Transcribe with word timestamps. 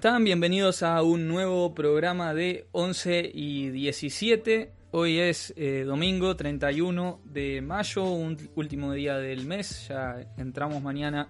están? 0.00 0.24
Bienvenidos 0.24 0.82
a 0.82 1.02
un 1.02 1.28
nuevo 1.28 1.74
programa 1.74 2.32
de 2.32 2.66
11 2.72 3.32
y 3.34 3.68
17. 3.68 4.72
Hoy 4.92 5.18
es 5.18 5.52
eh, 5.58 5.84
domingo 5.84 6.34
31 6.36 7.20
de 7.26 7.60
mayo, 7.60 8.04
un 8.04 8.38
último 8.54 8.94
día 8.94 9.18
del 9.18 9.44
mes. 9.44 9.88
Ya 9.88 10.32
entramos 10.38 10.82
mañana 10.82 11.28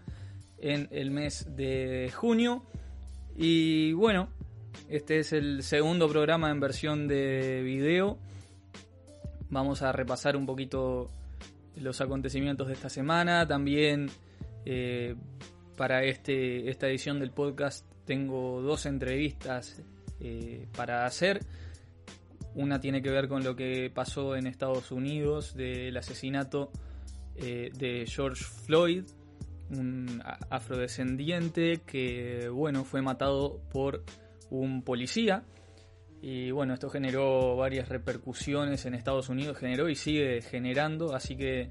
en 0.61 0.87
el 0.93 1.11
mes 1.11 1.49
de 1.57 2.13
junio. 2.15 2.63
Y 3.37 3.93
bueno, 3.95 4.29
este 4.89 5.19
es 5.19 5.33
el 5.33 5.65
segundo 5.65 6.09
programa 6.09 6.49
en 6.49 6.61
versión 6.61 7.09
de 7.09 7.63
video. 7.65 8.19
Vamos 9.49 9.83
a 9.83 9.91
repasar 9.91 10.37
un 10.37 10.47
poquito 10.47 11.11
los 11.75 12.01
acontecimientos 12.01 12.69
de 12.69 12.75
esta 12.75 12.89
semana. 12.89 13.49
También 13.49 14.11
eh, 14.65 15.17
para 15.77 16.05
este, 16.05 16.71
esta 16.71 16.87
edición 16.87 17.19
del 17.19 17.33
podcast 17.33 17.90
tengo 18.05 18.61
dos 18.63 18.87
entrevistas 18.87 19.83
eh, 20.21 20.67
para 20.77 21.07
hacer. 21.07 21.41
Una 22.55 22.81
tiene 22.81 23.01
que 23.01 23.11
ver 23.11 23.29
con 23.29 23.45
lo 23.45 23.55
que 23.55 23.91
pasó 23.95 24.37
en 24.37 24.47
Estados 24.47 24.91
Unidos 24.91 25.55
del 25.55 25.97
asesinato 25.97 26.71
eh, 27.37 27.71
de 27.75 28.07
George 28.07 28.45
Floyd, 28.45 29.05
un 29.71 30.23
afrodescendiente 30.51 31.81
que 31.87 32.49
bueno 32.49 32.85
fue 32.85 33.03
matado 33.03 33.61
por 33.73 34.03
un 34.51 34.83
policía 34.83 35.45
y 36.21 36.51
bueno 36.51 36.75
esto 36.75 36.91
generó 36.91 37.57
varias 37.57 37.89
repercusiones 37.89 38.85
en 38.85 38.95
Estados 38.95 39.29
Unidos 39.29 39.57
generó 39.57 39.89
y 39.89 39.95
sigue 39.95 40.43
generando 40.43 41.15
así 41.15 41.37
que 41.37 41.71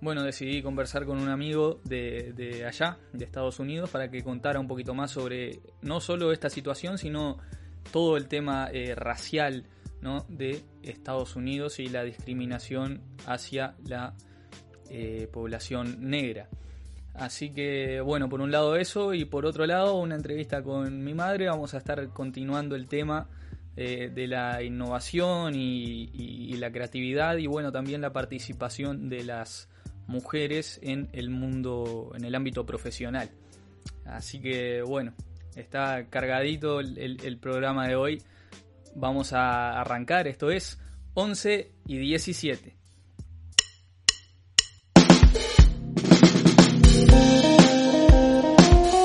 bueno, 0.00 0.22
decidí 0.22 0.62
conversar 0.62 1.04
con 1.04 1.18
un 1.18 1.28
amigo 1.28 1.80
de, 1.84 2.64
allá, 2.66 2.98
de 3.12 3.24
Estados 3.24 3.58
Unidos, 3.58 3.90
para 3.90 4.10
que 4.10 4.22
contara 4.22 4.60
un 4.60 4.68
poquito 4.68 4.94
más 4.94 5.10
sobre 5.10 5.60
no 5.82 6.00
solo 6.00 6.32
esta 6.32 6.50
situación, 6.50 6.98
sino 6.98 7.38
todo 7.92 8.16
el 8.16 8.28
tema 8.28 8.68
eh, 8.72 8.94
racial 8.94 9.64
¿no? 10.00 10.24
de 10.28 10.62
Estados 10.82 11.36
Unidos 11.36 11.80
y 11.80 11.88
la 11.88 12.04
discriminación 12.04 13.02
hacia 13.26 13.74
la 13.84 14.14
eh, 14.90 15.28
población 15.32 16.08
negra. 16.08 16.48
Así 17.14 17.50
que 17.50 18.00
bueno, 18.00 18.28
por 18.28 18.40
un 18.40 18.52
lado 18.52 18.76
eso 18.76 19.12
y 19.12 19.24
por 19.24 19.44
otro 19.44 19.66
lado 19.66 19.96
una 19.96 20.14
entrevista 20.14 20.62
con 20.62 21.02
mi 21.02 21.14
madre. 21.14 21.48
Vamos 21.48 21.74
a 21.74 21.78
estar 21.78 22.08
continuando 22.10 22.76
el 22.76 22.86
tema 22.86 23.28
eh, 23.76 24.10
de 24.14 24.26
la 24.28 24.62
innovación 24.62 25.54
y, 25.54 26.52
la 26.56 26.72
creatividad 26.72 27.36
y 27.36 27.46
bueno, 27.46 27.70
también 27.70 28.00
la 28.00 28.12
participación 28.12 29.08
de 29.08 29.22
las 29.22 29.68
mujeres 30.08 30.80
en 30.82 31.08
el 31.12 31.30
mundo, 31.30 32.12
en 32.16 32.24
el 32.24 32.34
ámbito 32.34 32.66
profesional. 32.66 33.30
Así 34.04 34.40
que 34.40 34.82
bueno, 34.82 35.12
está 35.54 36.06
cargadito 36.08 36.80
el, 36.80 37.38
programa 37.40 37.86
de 37.86 37.94
hoy. 37.94 38.22
Vamos 38.96 39.32
a 39.32 39.78
arrancar, 39.80 40.26
esto 40.26 40.50
es 40.50 40.80
11 41.14 41.70
y 41.86 41.98
17. 41.98 42.74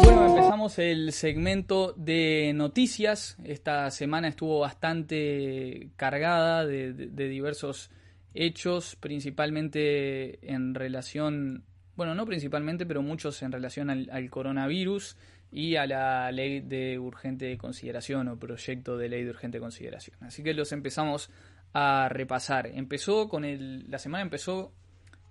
Bueno, 0.03 0.27
empezamos 0.29 0.79
el 0.79 1.11
segmento 1.11 1.93
de 1.97 2.53
noticias. 2.55 3.38
Esta 3.43 3.91
semana 3.91 4.29
estuvo 4.29 4.59
bastante 4.59 5.89
cargada 5.97 6.65
de 6.65 7.27
diversos 7.27 7.91
hechos 8.33 8.95
principalmente 8.95 10.51
en 10.53 10.75
relación, 10.75 11.63
bueno, 11.95 12.15
no 12.15 12.25
principalmente, 12.25 12.85
pero 12.85 13.01
muchos 13.01 13.41
en 13.43 13.51
relación 13.51 13.89
al, 13.89 14.29
coronavirus 14.29 15.17
y 15.51 15.75
a 15.75 15.85
la 15.85 16.31
ley 16.31 16.61
de 16.61 16.97
urgente 16.97 17.57
consideración 17.57 18.27
o 18.27 18.39
proyecto 18.39 18.97
de 18.97 19.09
ley 19.09 19.23
de 19.23 19.29
urgente 19.29 19.59
consideración. 19.59 20.17
Así 20.22 20.43
que 20.43 20.53
los 20.53 20.72
empezamos 20.72 21.29
a 21.73 22.09
repasar. 22.09 22.67
Empezó 22.67 23.29
con 23.29 23.45
el, 23.45 23.89
la 23.89 23.99
semana 23.99 24.23
empezó 24.23 24.73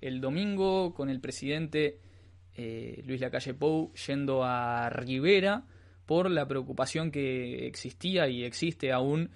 el 0.01 0.21
domingo 0.21 0.95
con 0.95 1.09
el 1.09 1.21
presidente 1.21 1.99
eh, 2.55 3.03
Luis 3.07 3.21
Lacalle 3.21 3.55
Pou 3.55 3.93
yendo 3.95 4.45
a 4.45 4.91
Rivera 4.91 5.65
por 6.07 6.31
la 6.31 6.47
preocupación 6.47 7.11
que 7.11 7.67
existía 7.67 8.29
y 8.29 8.45
existe 8.45 8.93
aún 8.93 9.31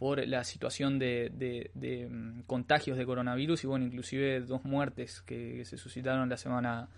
por 0.00 0.26
la 0.26 0.44
situación 0.44 0.98
de, 0.98 1.70
mm, 2.10 2.44
contagios 2.46 2.96
de 2.96 3.04
coronavirus 3.04 3.64
y 3.64 3.66
bueno, 3.66 3.84
inclusive 3.84 4.40
dos 4.40 4.64
muertes 4.64 5.20
que, 5.20 5.62
se 5.66 5.76
suscitaron 5.76 6.30
la 6.30 6.38
semana 6.38 6.88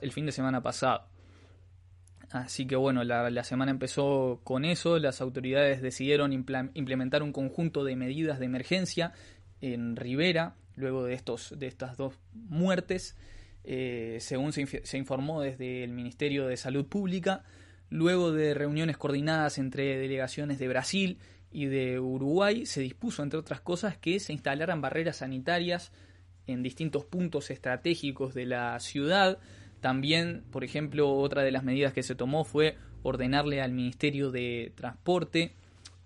el 0.00 0.12
fin 0.12 0.26
de 0.26 0.32
semana 0.32 0.62
pasado. 0.62 1.08
Así 2.30 2.68
que 2.68 2.76
bueno, 2.76 3.02
la, 3.02 3.42
semana 3.42 3.72
empezó 3.72 4.40
con 4.44 4.64
eso, 4.64 5.00
las 5.00 5.20
autoridades 5.20 5.82
decidieron 5.82 6.32
implementar 6.32 7.24
un 7.24 7.32
conjunto 7.32 7.82
de 7.82 7.96
medidas 7.96 8.38
de 8.38 8.46
emergencia 8.46 9.12
en 9.60 9.96
Rivera, 9.96 10.54
luego 10.76 11.02
de, 11.02 11.14
estos, 11.14 11.58
de 11.58 11.66
estas 11.66 11.96
dos 11.96 12.14
muertes, 12.32 13.16
eh, 13.64 14.18
según 14.20 14.52
se, 14.52 14.86
se 14.86 14.98
informó 14.98 15.40
desde 15.40 15.82
el 15.82 15.90
Ministerio 15.90 16.46
de 16.46 16.56
Salud 16.56 16.86
Pública, 16.86 17.42
luego 17.88 18.30
de 18.30 18.54
reuniones 18.54 18.96
coordinadas 18.96 19.58
entre 19.58 19.98
delegaciones 19.98 20.60
de 20.60 20.68
Brasil 20.68 21.18
y 21.52 21.66
de 21.66 21.98
Uruguay 21.98 22.66
se 22.66 22.80
dispuso, 22.80 23.22
entre 23.22 23.38
otras 23.38 23.60
cosas, 23.60 23.96
que 23.96 24.20
se 24.20 24.32
instalaran 24.32 24.80
barreras 24.80 25.18
sanitarias 25.18 25.92
en 26.46 26.62
distintos 26.62 27.04
puntos 27.04 27.50
estratégicos 27.50 28.34
de 28.34 28.46
la 28.46 28.78
ciudad. 28.80 29.38
También, 29.80 30.44
por 30.50 30.64
ejemplo, 30.64 31.12
otra 31.12 31.42
de 31.42 31.50
las 31.50 31.64
medidas 31.64 31.92
que 31.92 32.02
se 32.02 32.14
tomó 32.14 32.44
fue 32.44 32.76
ordenarle 33.02 33.60
al 33.62 33.72
Ministerio 33.72 34.30
de 34.30 34.72
Transporte 34.76 35.54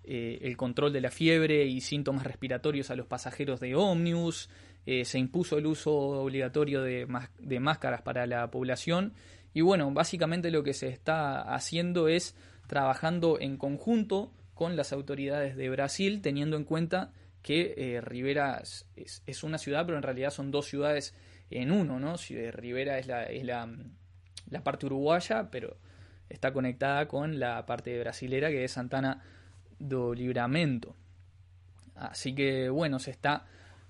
eh, 0.03 0.39
el 0.43 0.55
control 0.55 0.93
de 0.93 1.01
la 1.01 1.09
fiebre 1.09 1.65
y 1.65 1.81
síntomas 1.81 2.25
respiratorios 2.25 2.91
a 2.91 2.95
los 2.95 3.07
pasajeros 3.07 3.59
de 3.59 3.75
ómnibus. 3.75 4.49
Eh, 4.85 5.03
se 5.03 5.17
impuso 5.17 5.57
el 5.57 5.65
uso 5.65 5.93
obligatorio 5.93 6.83
de, 6.83 7.07
de 7.39 7.59
máscaras 7.59 8.01
para 8.03 8.27
la 8.27 8.49
población. 8.51 9.13
Y 9.53 9.61
bueno, 9.61 9.91
básicamente 9.91 10.51
lo 10.51 10.63
que 10.63 10.73
se 10.73 10.89
está 10.89 11.41
haciendo 11.41 12.07
es 12.07 12.35
trabajando 12.67 13.39
en 13.39 13.57
conjunto 13.57 14.31
con 14.55 14.75
las 14.75 14.93
autoridades 14.93 15.55
de 15.55 15.69
Brasil, 15.69 16.21
teniendo 16.21 16.57
en 16.57 16.63
cuenta 16.63 17.11
que 17.43 17.75
eh, 17.77 18.01
Rivera 18.01 18.63
es, 18.95 19.43
una 19.43 19.59
ciudad, 19.59 19.85
pero 19.85 19.97
en 19.97 20.03
realidad 20.03 20.31
son 20.31 20.49
dos 20.49 20.65
ciudades 20.65 21.13
en 21.51 21.71
uno, 21.71 21.99
¿no? 21.99 22.15
Rivera 22.51 22.97
es, 22.97 23.05
la, 23.05 23.25
es 23.25 23.43
la, 23.43 23.69
la, 24.49 24.63
parte 24.63 24.87
uruguaya, 24.87 25.49
pero 25.51 25.77
está 26.27 26.51
conectada 26.51 27.07
con 27.07 27.37
la 27.37 27.65
parte 27.67 27.99
brasilera 27.99 28.49
que 28.49 28.63
es 28.63 28.71
Santana 28.71 29.21
do 29.77 30.15
Libramento. 30.15 30.95
Así 31.93 32.33
que 32.33 32.69
bueno, 32.69 32.97
se 32.97 33.11
está 33.11 33.45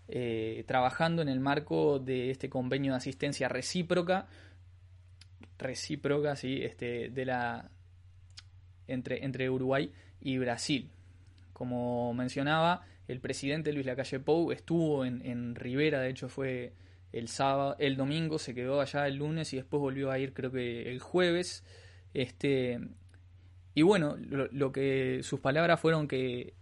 eh, 0.08 0.66
trabajando 0.68 1.22
en 1.22 1.30
el 1.30 1.40
marco 1.40 2.00
de 2.00 2.32
este 2.32 2.50
convenio 2.50 2.92
de 2.92 2.98
asistencia 2.98 3.48
recíproca, 3.48 4.28
recíproca, 5.58 6.36
sí, 6.36 6.62
este, 6.62 7.10
de 7.10 7.26
la 7.26 7.70
entre, 8.88 9.24
entre 9.24 9.50
Uruguay 9.50 9.92
y 10.26 10.40
Brasil. 10.40 10.90
Como 11.54 12.14
mencionaba, 12.16 12.82
el 13.08 13.22
presidente 13.22 13.72
Luis 13.72 13.86
Lacalle 13.86 14.20
Pou 14.20 14.52
estuvo 14.52 15.06
en, 15.06 15.54
Rivera, 15.56 16.02
de 16.02 16.10
hecho 16.10 16.28
fue 16.28 16.74
el 17.14 17.28
sábado, 17.28 17.76
el 17.78 17.96
domingo, 17.96 18.40
se 18.40 18.56
quedó 18.56 18.82
allá 18.82 19.08
el 19.08 19.18
lunes 19.18 19.54
y 19.54 19.58
después 19.58 19.80
volvió 19.80 20.10
a 20.12 20.18
ir 20.18 20.34
creo 20.34 20.52
que 20.52 20.92
el 20.92 21.00
jueves. 21.00 21.64
Este, 22.16 22.80
y 23.76 23.84
bueno, 23.84 24.18
lo, 24.18 24.72
que 24.72 25.20
sus 25.22 25.40
palabras 25.40 25.80
fueron 25.80 26.08
que 26.08 26.56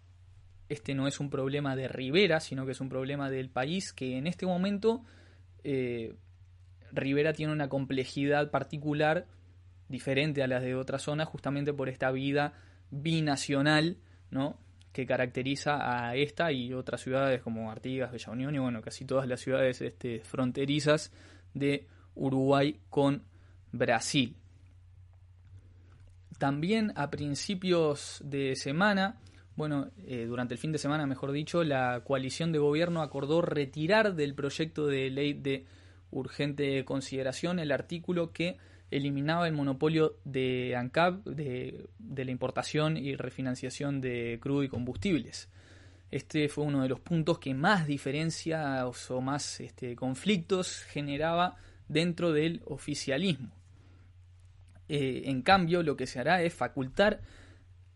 este 0.67 0.93
no 0.93 1.07
es 1.07 1.21
un 1.21 1.29
problema 1.29 1.77
de 1.77 1.87
Rivera, 1.87 2.41
sino 2.41 2.65
que 2.65 2.73
es 2.73 2.81
un 2.81 2.89
problema 2.89 3.29
del 3.29 3.49
país, 3.49 3.93
que 3.93 4.17
en 4.17 4.27
este 4.27 4.45
momento 4.45 5.05
eh, 5.63 6.15
Rivera 6.91 7.31
tiene 7.31 7.53
una 7.53 7.69
complejidad 7.69 8.51
particular 8.51 9.25
diferente 9.87 10.43
a 10.43 10.47
las 10.47 10.63
de 10.63 10.75
otras 10.75 11.01
zonas, 11.03 11.29
justamente 11.29 11.73
por 11.73 11.87
esta 11.87 12.11
vida 12.11 12.53
binacional, 12.93 13.97
¿no? 14.29 14.57
que 14.93 15.07
caracteriza 15.07 15.77
a 15.81 16.15
esta 16.15 16.51
y 16.51 16.71
otras 16.73 17.01
ciudades 17.01 17.41
como 17.41 17.71
Artigas, 17.71 18.11
Bella 18.11 18.31
Unión 18.31 18.55
y 18.55 18.59
bueno, 18.59 18.81
casi 18.81 19.05
todas 19.05 19.27
las 19.27 19.41
ciudades 19.41 19.81
este, 19.81 20.19
fronterizas 20.19 21.11
de 21.55 21.87
Uruguay 22.13 22.79
con 22.89 23.23
Brasil. 23.71 24.35
También 26.37 26.93
a 26.95 27.09
principios 27.09 28.21
de 28.23 28.55
semana, 28.55 29.17
bueno, 29.55 29.89
eh, 30.05 30.25
durante 30.27 30.53
el 30.53 30.59
fin 30.59 30.71
de 30.71 30.77
semana, 30.77 31.07
mejor 31.07 31.31
dicho, 31.31 31.63
la 31.63 32.01
coalición 32.03 32.51
de 32.51 32.59
gobierno 32.59 33.01
acordó 33.01 33.41
retirar 33.41 34.13
del 34.13 34.35
proyecto 34.35 34.85
de 34.85 35.09
ley 35.09 35.33
de 35.33 35.65
urgente 36.11 36.85
consideración 36.85 37.57
el 37.57 37.71
artículo 37.71 38.31
que 38.31 38.57
eliminaba 38.95 39.47
el 39.47 39.53
monopolio 39.53 40.17
de 40.23 40.75
ANCAP 40.75 41.25
de, 41.25 41.89
la 41.99 42.31
importación 42.31 42.97
y 42.97 43.15
refinanciación 43.15 44.01
de 44.01 44.39
crudo 44.41 44.63
y 44.63 44.69
combustibles. 44.69 45.49
Este 46.11 46.47
fue 46.47 46.63
uno 46.63 46.83
de 46.83 46.89
los 46.89 46.99
puntos 46.99 47.39
que 47.39 47.53
más 47.55 47.87
diferencias 47.87 49.09
o 49.09 49.21
más 49.21 49.59
este, 49.59 49.95
conflictos 49.95 50.83
generaba 50.83 51.55
dentro 51.87 52.31
del 52.31 52.61
oficialismo. 52.65 53.51
Eh, 54.89 55.23
en 55.25 55.41
cambio, 55.41 55.81
lo 55.81 55.97
que 55.97 56.05
se 56.05 56.19
hará 56.19 56.43
es 56.43 56.53
facultar 56.53 57.21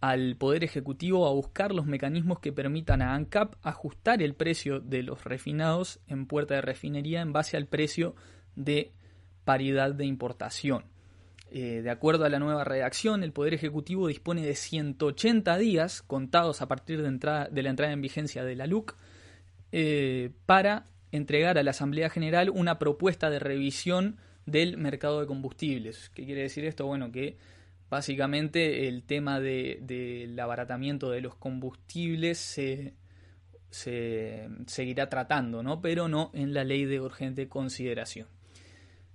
al 0.02 0.36
Poder 0.36 0.64
Ejecutivo 0.64 1.28
a 1.28 1.34
buscar 1.34 1.74
los 1.74 1.86
mecanismos 1.86 2.40
que 2.40 2.54
permitan 2.54 3.02
a 3.02 3.14
ANCAP 3.14 3.56
ajustar 3.62 4.22
el 4.22 4.34
precio 4.34 4.80
de 4.80 5.04
los 5.04 5.24
refinados 5.24 6.00
en 6.08 6.26
puerta 6.28 6.56
de 6.56 6.62
refinería 6.62 7.22
en 7.22 7.34
base 7.34 7.58
al 7.58 7.68
precio 7.68 8.16
de 8.56 8.94
paridad 9.48 9.94
de 9.94 10.06
importación. 10.06 10.84
Eh, 11.52 11.82
de 11.82 11.90
acuerdo 11.90 12.26
a 12.26 12.30
la 12.30 12.38
nueva 12.38 12.66
redacción, 12.66 13.24
el 13.24 13.32
Poder 13.32 13.54
Ejecutivo 13.54 14.10
dispone 14.10 14.46
de 14.46 14.56
180 14.56 15.58
días 15.58 16.02
contados 16.02 16.62
a 16.62 16.68
partir 16.68 17.02
de, 17.02 17.10
la 17.64 17.70
entrada 17.70 17.94
en 17.94 18.02
vigencia 18.02 18.44
de 18.44 18.58
la 18.58 18.68
LUC 18.68 18.98
eh, 19.72 20.32
para 20.46 20.88
entregar 21.14 21.58
a 21.58 21.64
la 21.64 21.72
Asamblea 21.72 22.10
General 22.10 22.50
una 22.50 22.78
propuesta 22.78 23.30
de 23.30 23.40
revisión 23.40 24.18
del 24.46 24.76
mercado 24.76 25.22
de 25.22 25.28
combustibles. 25.28 26.10
¿Qué 26.10 26.26
quiere 26.26 26.42
decir 26.42 26.66
esto? 26.66 26.86
Bueno, 26.86 27.14
que 27.14 27.38
básicamente 27.90 28.90
el 28.90 29.04
tema 29.04 29.40
del 29.40 30.38
abaratamiento 30.38 31.10
de 31.10 31.22
los 31.22 31.36
combustibles 31.36 32.38
se, 32.38 32.96
se 33.70 34.50
seguirá 34.66 35.08
tratando, 35.08 35.64
¿no? 35.64 35.80
pero 35.80 36.10
no 36.10 36.32
en 36.34 36.54
la 36.54 36.66
ley 36.66 36.84
de 36.84 37.00
urgente 37.00 37.48
consideración. 37.48 38.28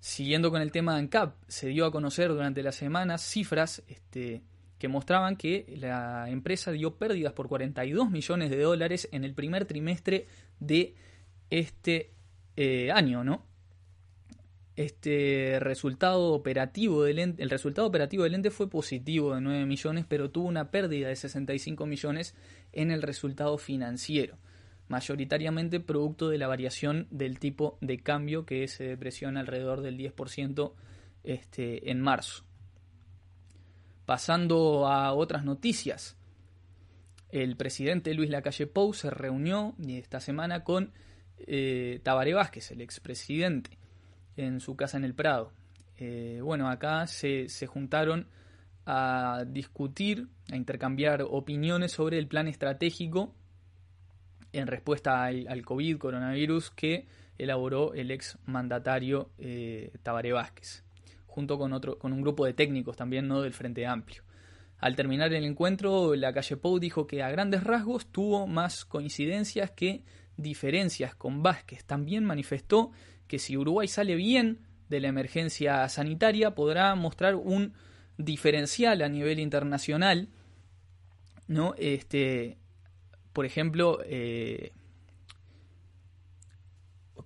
Siguiendo 0.03 0.51
con 0.51 0.61
el 0.61 0.73
tema 0.73 0.95
de 0.95 0.99
ANCAP, 0.99 1.37
se 1.47 1.69
dio 1.69 1.87
a 1.87 1.93
conocer 1.93 2.31
durante 2.31 2.65
la 2.65 2.73
semana 2.73 3.19
cifras 3.19 3.85
este, 3.87 4.43
que 4.77 4.89
mostraban 4.89 5.37
que 5.37 5.77
la 5.79 6.29
empresa 6.29 6.73
dio 6.73 6.97
pérdidas 6.97 7.35
por 7.35 7.47
42 7.47 8.11
millones 8.11 8.51
de 8.51 8.61
dólares 8.61 9.09
en 9.13 9.23
el 9.23 9.33
primer 9.33 9.65
trimestre 9.65 10.27
de 10.59 10.97
este 11.51 12.11
eh, 12.57 12.91
año, 12.91 13.23
¿no? 13.23 13.47
Este 14.75 15.59
resultado 15.61 16.33
operativo 16.33 17.05
del 17.05 17.21
ente, 17.21 17.41
el 17.41 17.51
resultado 17.51 17.87
operativo 17.87 18.25
del 18.25 18.35
ente 18.35 18.51
fue 18.51 18.69
positivo 18.69 19.37
de 19.37 19.41
9 19.41 19.67
millones, 19.67 20.05
pero 20.09 20.33
tuvo 20.33 20.49
una 20.49 20.73
pérdida 20.73 21.07
de 21.07 21.15
65 21.15 21.87
millones 21.87 22.35
en 22.73 22.91
el 22.91 23.03
resultado 23.03 23.57
financiero 23.57 24.37
mayoritariamente 24.93 25.81
producto 25.81 26.29
de 26.29 26.37
la 26.37 26.47
variación 26.47 27.07
del 27.11 27.39
tipo 27.39 27.79
de 27.81 28.01
cambio 28.01 28.45
que 28.45 28.69
se 28.69 28.85
depresiona 28.85 29.41
alrededor 29.41 29.81
del 29.81 29.97
10% 29.97 30.75
este, 31.25 31.91
en 31.91 31.99
marzo. 32.03 32.45
Pasando 34.05 34.87
a 34.87 35.15
otras 35.15 35.45
noticias, 35.45 36.19
el 37.31 37.57
presidente 37.57 38.13
Luis 38.13 38.29
Lacalle 38.29 38.67
Pou 38.67 38.93
se 38.93 39.09
reunió 39.09 39.75
esta 39.89 40.21
semana 40.21 40.63
con 40.63 40.93
eh, 41.39 42.01
Tabaré 42.03 42.35
Vázquez, 42.35 42.71
el 42.73 42.83
expresidente, 42.83 43.79
en 44.37 44.61
su 44.61 44.77
casa 44.77 44.99
en 44.99 45.05
el 45.05 45.15
Prado. 45.15 45.55
Eh, 45.97 46.41
bueno, 46.43 46.69
acá 46.69 47.07
se, 47.07 47.49
se 47.49 47.67
juntaron 47.67 48.29
a 48.85 49.45
discutir, 49.47 50.29
a 50.51 50.57
intercambiar 50.57 51.23
opiniones 51.23 51.93
sobre 51.93 52.19
el 52.19 52.27
plan 52.27 52.47
estratégico 52.47 53.35
en 54.53 54.67
respuesta 54.67 55.25
al, 55.25 55.63
COVID, 55.65 55.99
coronavirus, 55.99 56.71
que 56.71 57.07
elaboró 57.39 57.95
el 57.95 58.11
ex 58.11 58.39
mandatario 58.45 59.31
eh, 59.39 59.93
Tabaré 60.03 60.33
Vázquez, 60.33 60.85
junto 61.27 61.59
con, 61.59 61.73
otro, 61.73 61.99
con 61.99 62.13
un 62.13 62.23
grupo 62.23 62.45
de 62.45 62.53
técnicos 62.53 62.97
también 62.97 63.29
¿no? 63.29 63.43
del 63.43 63.53
Frente 63.53 63.87
Amplio. 63.87 64.23
Al 64.79 64.97
terminar 64.97 65.33
el 65.33 65.45
encuentro, 65.45 66.17
la 66.17 66.33
calle 66.33 66.57
Pou 66.57 66.81
dijo 66.81 67.07
que 67.07 67.23
a 67.23 67.31
grandes 67.31 67.63
rasgos 67.63 68.07
tuvo 68.07 68.49
más 68.49 68.85
coincidencias 68.85 69.71
que 69.71 70.03
diferencias 70.37 71.15
con 71.15 71.43
Vázquez. 71.43 71.85
También 71.85 72.25
manifestó 72.25 72.91
que 73.29 73.39
si 73.39 73.57
Uruguay 73.57 73.87
sale 73.87 74.17
bien 74.17 74.59
de 74.89 74.99
la 74.99 75.09
emergencia 75.09 75.89
sanitaria, 75.89 76.57
podrá 76.57 76.95
mostrar 76.97 77.37
un 77.37 77.75
diferencial 78.19 79.03
a 79.03 79.09
nivel 79.09 79.39
internacional, 79.39 80.29
¿no? 81.47 81.75
Este, 81.79 82.59
por 83.33 83.47
ejemplo, 83.47 83.99
eh, 84.05 84.73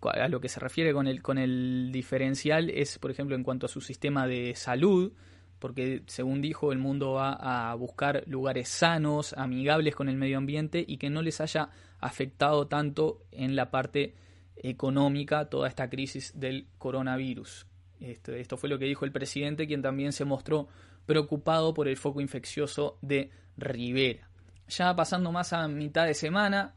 a 0.03 0.29
lo 0.29 0.41
que 0.41 0.49
se 0.49 0.61
refiere 0.61 0.93
con 0.93 1.07
el, 1.07 1.23
con 1.23 1.39
el 1.39 1.91
diferencial 1.93 2.71
es, 2.71 2.99
por 2.99 3.11
ejemplo, 3.11 3.35
en 3.35 3.43
cuanto 3.43 3.67
a 3.67 3.69
su 3.69 3.81
sistema 3.81 4.27
de 4.27 4.55
salud, 4.55 5.13
porque 5.59 6.03
según 6.07 6.43
dijo, 6.43 6.73
el 6.73 6.79
mundo 6.79 7.13
va 7.13 7.33
a 7.33 7.75
buscar 7.75 8.23
lugares 8.27 8.69
sanos, 8.69 9.33
amigables 9.33 9.95
con 9.95 10.09
el 10.09 10.17
medio 10.17 10.39
ambiente 10.39 10.85
y 10.87 10.99
que 10.99 11.11
no 11.11 11.23
les 11.23 11.41
haya 11.41 11.71
afectado 11.99 12.67
tanto 12.67 13.23
en 13.33 13.57
la 13.57 13.71
parte 13.71 14.15
económica 14.57 15.49
toda 15.49 15.69
esta 15.69 15.89
crisis 15.89 16.33
del 16.39 16.69
coronavirus. 16.79 17.67
Esto, 18.01 18.33
esto 18.33 18.57
fue 18.57 18.69
lo 18.69 18.79
que 18.79 18.85
dijo 18.85 19.05
el 19.05 19.13
presidente, 19.13 19.67
quien 19.67 19.83
también 19.83 20.13
se 20.13 20.25
mostró 20.25 20.69
preocupado 21.07 21.73
por 21.73 21.89
el 21.89 21.97
foco 21.97 22.21
infeccioso 22.21 22.99
de 23.01 23.31
Rivera. 23.57 24.29
Ya 24.69 24.95
pasando 24.95 25.33
más 25.33 25.53
a 25.53 25.69
mitad 25.69 26.07
de 26.07 26.15
semana, 26.15 26.75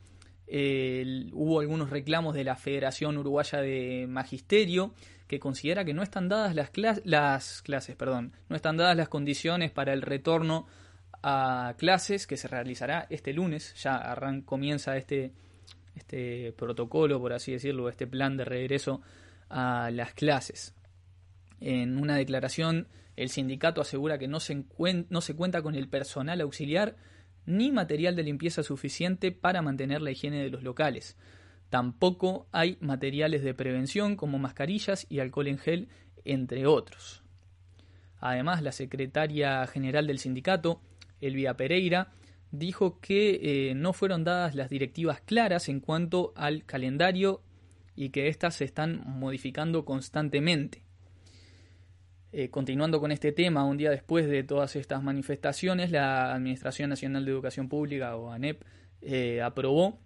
hubo 1.34 1.60
algunos 1.60 1.90
reclamos 1.90 2.36
de 2.36 2.44
la 2.44 2.56
Federación 2.56 3.18
Uruguaya 3.18 3.60
de 3.60 4.06
Magisterio 4.08 4.94
que 5.28 5.40
considera 5.40 5.86
que 5.86 5.94
no 5.94 6.02
están 6.02 6.28
dadas 6.28 6.56
las, 6.56 6.72
las 7.06 7.62
clases, 7.62 7.96
perdón, 7.96 8.34
no 8.50 8.56
están 8.56 8.78
dadas 8.78 8.98
las 8.98 9.10
condiciones 9.10 9.72
para 9.72 9.94
el 9.94 10.02
retorno 10.02 10.66
a 11.22 11.76
clases 11.78 12.26
que 12.26 12.38
se 12.38 12.48
realizará 12.48 13.06
este 13.10 13.34
lunes. 13.34 13.76
Ya 13.82 13.96
arran 13.96 14.42
comienza 14.42 14.98
este, 14.98 15.34
este 15.96 16.52
protocolo, 16.54 17.20
por 17.20 17.34
así 17.34 17.52
decirlo, 17.52 17.90
este 17.90 18.08
plan 18.08 18.38
de 18.38 18.46
regreso 18.46 19.02
a 19.50 19.92
las 19.92 20.14
clases. 20.14 20.74
En 21.60 21.98
una 21.98 22.16
declaración, 22.16 22.88
el 23.16 23.30
sindicato 23.30 23.82
asegura 23.82 24.18
que 24.18 24.28
no 24.28 24.40
se, 24.40 24.64
no 25.10 25.22
se 25.22 25.36
cuenta 25.36 25.62
con 25.62 25.76
el 25.76 25.90
personal 25.90 26.42
auxiliar 26.42 26.96
ni 27.46 27.72
material 27.72 28.16
de 28.16 28.24
limpieza 28.24 28.64
suficiente 28.64 29.32
para 29.32 29.62
mantener 29.62 30.02
la 30.02 30.12
higiene 30.12 30.44
de 30.44 30.50
los 30.50 30.64
locales. 30.64 31.18
Tampoco 31.70 32.48
hay 32.52 32.78
materiales 32.82 33.44
de 33.44 33.54
prevención 33.54 34.16
como 34.16 34.40
mascarillas 34.40 35.06
y 35.10 35.20
alcohol 35.20 35.48
en 35.48 35.58
gel, 35.58 35.90
entre 36.26 36.66
otros. 36.66 37.24
Además, 38.20 38.62
la 38.62 38.72
secretaria 38.72 39.66
general 39.68 40.08
del 40.08 40.20
sindicato, 40.20 40.82
Elvia 41.22 41.56
Pereira, 41.56 42.12
dijo 42.52 43.00
que 43.00 43.70
eh, 43.70 43.76
no 43.76 43.94
fueron 43.94 44.24
dadas 44.24 44.56
las 44.56 44.70
directivas 44.70 45.22
claras 45.22 45.70
en 45.70 45.80
cuanto 45.80 46.34
al 46.36 46.66
calendario 46.66 47.42
y 47.96 48.10
que 48.10 48.28
éstas 48.28 48.56
se 48.56 48.66
están 48.66 49.02
modificando 49.06 49.86
constantemente. 49.86 50.89
Eh, 52.32 52.50
continuando 52.50 53.00
con 53.00 53.12
este 53.12 53.32
tema, 53.32 53.66
un 53.66 53.78
día 53.78 53.90
después 53.90 54.28
de 54.28 54.44
todas 54.44 54.76
estas 54.76 55.02
manifestaciones, 55.02 55.90
la 55.90 56.34
Administración 56.34 56.90
Nacional 56.90 57.26
de 57.26 57.32
Educación 57.32 57.70
Pública, 57.70 58.16
o 58.16 58.32
ANEP, 58.32 58.64
eh, 59.02 59.42
aprobó 59.42 60.00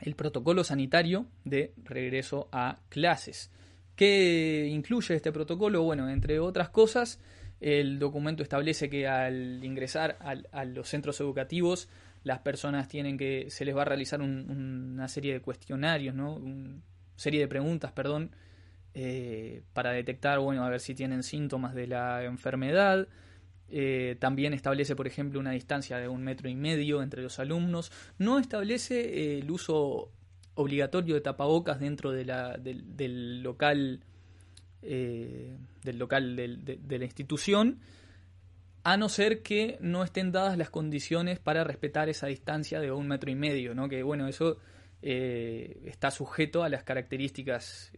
el 0.00 0.14
protocolo 0.14 0.64
sanitario 0.64 1.26
de 1.44 1.74
regreso 1.84 2.48
a 2.52 2.78
clases. 2.88 3.50
¿Qué 3.96 4.68
incluye 4.70 5.14
este 5.14 5.32
protocolo? 5.32 5.82
Bueno, 5.82 6.08
entre 6.08 6.38
otras 6.38 6.70
cosas, 6.70 7.20
el 7.60 7.98
documento 7.98 8.42
establece 8.42 8.88
que 8.88 9.06
al 9.06 9.62
ingresar 9.62 10.18
a 10.52 10.64
los 10.64 10.88
centros 10.88 11.20
educativos, 11.20 11.88
las 12.22 12.40
personas 12.40 12.88
tienen 12.88 13.16
que, 13.16 13.46
se 13.50 13.64
les 13.64 13.76
va 13.76 13.82
a 13.82 13.86
realizar 13.86 14.20
una 14.20 15.08
serie 15.08 15.34
de 15.34 15.40
cuestionarios, 15.40 16.14
¿no? 16.14 16.34
Una 16.34 16.80
serie 17.14 17.40
de 17.40 17.48
preguntas, 17.48 17.92
perdón, 17.92 18.32
eh, 18.98 19.60
para 19.74 19.92
detectar, 19.92 20.38
bueno, 20.38 20.64
a 20.64 20.70
ver 20.70 20.80
si 20.80 20.94
tienen 20.94 21.22
síntomas 21.22 21.74
de 21.74 21.86
la 21.86 22.24
enfermedad. 22.24 23.06
Eh, 23.68 24.16
también 24.18 24.54
establece, 24.54 24.96
por 24.96 25.06
ejemplo, 25.06 25.38
una 25.38 25.50
distancia 25.50 25.98
de 25.98 26.08
un 26.08 26.22
metro 26.22 26.48
y 26.48 26.54
medio 26.54 27.02
entre 27.02 27.22
los 27.22 27.38
alumnos. 27.38 27.92
No 28.16 28.38
establece 28.38 29.00
eh, 29.00 29.38
el 29.40 29.50
uso 29.50 30.12
obligatorio 30.54 31.14
de 31.14 31.20
tapabocas 31.20 31.78
dentro 31.78 32.10
de 32.10 32.24
del, 32.24 33.42
local, 33.42 34.00
del 34.80 35.98
local 35.98 36.34
de, 36.34 36.98
la 36.98 37.04
institución, 37.04 37.80
a 38.82 38.96
no 38.96 39.10
ser 39.10 39.42
que 39.42 39.76
no 39.82 40.04
estén 40.04 40.32
dadas 40.32 40.56
las 40.56 40.70
condiciones 40.70 41.38
para 41.38 41.64
respetar 41.64 42.08
esa 42.08 42.28
distancia 42.28 42.80
de 42.80 42.90
un 42.90 43.08
metro 43.08 43.30
y 43.30 43.34
medio, 43.34 43.74
¿no? 43.74 43.90
Que 43.90 44.02
bueno, 44.02 44.26
eso 44.26 44.56
está 45.02 46.10
sujeto 46.10 46.64
a 46.64 46.70
las 46.70 46.82
características 46.82 47.92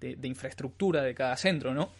de, 0.00 0.28
infraestructura 0.28 1.02
de 1.02 1.14
cada 1.14 1.36
centro, 1.36 1.74
¿no? 1.74 1.90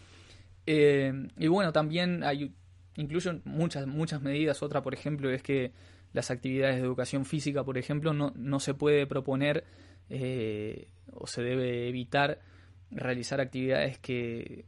Eh, 0.67 1.29
y 1.39 1.47
bueno, 1.47 1.73
también 1.73 2.25
hay 2.25 2.53
incluso 2.97 3.33
muchas, 3.45 3.87
muchas 3.87 4.21
medidas. 4.23 4.63
Otra, 4.63 4.83
por 4.83 4.95
ejemplo, 4.95 5.31
es 5.31 5.43
que 5.43 5.73
las 6.13 6.31
actividades 6.31 6.77
de 6.77 6.83
educación 6.83 7.25
física, 7.25 7.65
por 7.65 7.79
ejemplo, 7.79 8.13
no, 8.13 8.33
no 8.37 8.61
se 8.61 8.75
puede 8.75 9.07
proponer 9.07 9.65
eh, 10.09 10.89
o 11.13 11.27
se 11.27 11.43
debe 11.43 11.89
evitar 11.89 12.41
realizar 12.91 13.41
actividades 13.41 13.99
que, 13.99 14.65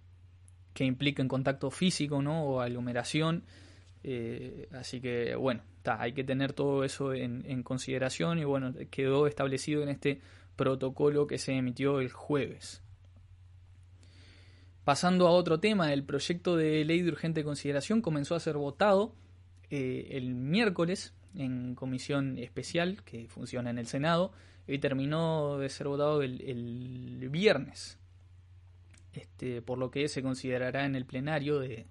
que 0.74 0.84
impliquen 0.84 1.28
contacto 1.28 1.70
físico 1.70 2.22
¿no? 2.22 2.44
o 2.44 2.60
aglomeración. 2.60 3.44
Eh, 4.04 4.68
así 4.72 5.00
que 5.00 5.34
bueno, 5.34 5.62
hay 5.84 6.12
que 6.12 6.24
tener 6.24 6.52
todo 6.52 6.84
eso 6.84 7.14
en, 7.14 7.44
en, 7.46 7.62
consideración 7.62 8.38
y 8.38 8.44
bueno, 8.44 8.72
quedó 8.90 9.26
establecido 9.26 9.82
en 9.82 9.88
este 9.88 10.20
protocolo 10.56 11.26
que 11.26 11.38
se 11.38 11.52
emitió 11.52 12.00
el 12.00 12.10
jueves. 12.10 12.82
Pasando 14.88 15.28
a 15.28 15.32
otro 15.32 15.60
tema, 15.60 15.92
el 15.92 16.02
proyecto 16.02 16.56
de 16.56 16.82
ley 16.82 17.02
de 17.02 17.10
urgente 17.10 17.44
consideración 17.44 18.00
comenzó 18.00 18.34
a 18.34 18.40
ser 18.40 18.56
votado 18.56 19.12
eh, 19.68 20.08
el 20.12 20.34
miércoles 20.34 21.12
en 21.34 21.74
comisión 21.74 22.38
especial 22.38 23.02
que 23.04 23.28
funciona 23.28 23.68
en 23.68 23.76
el 23.76 23.86
Senado 23.86 24.32
y 24.66 24.78
terminó 24.78 25.58
de 25.58 25.68
ser 25.68 25.88
votado 25.88 26.22
el, 26.22 27.28
viernes, 27.30 27.98
este, 29.12 29.60
por 29.60 29.76
lo 29.76 29.90
que 29.90 30.08
se 30.08 30.22
considerará 30.22 30.86
en 30.86 30.96
el 30.96 31.04
plenario 31.04 31.58
de, 31.58 31.84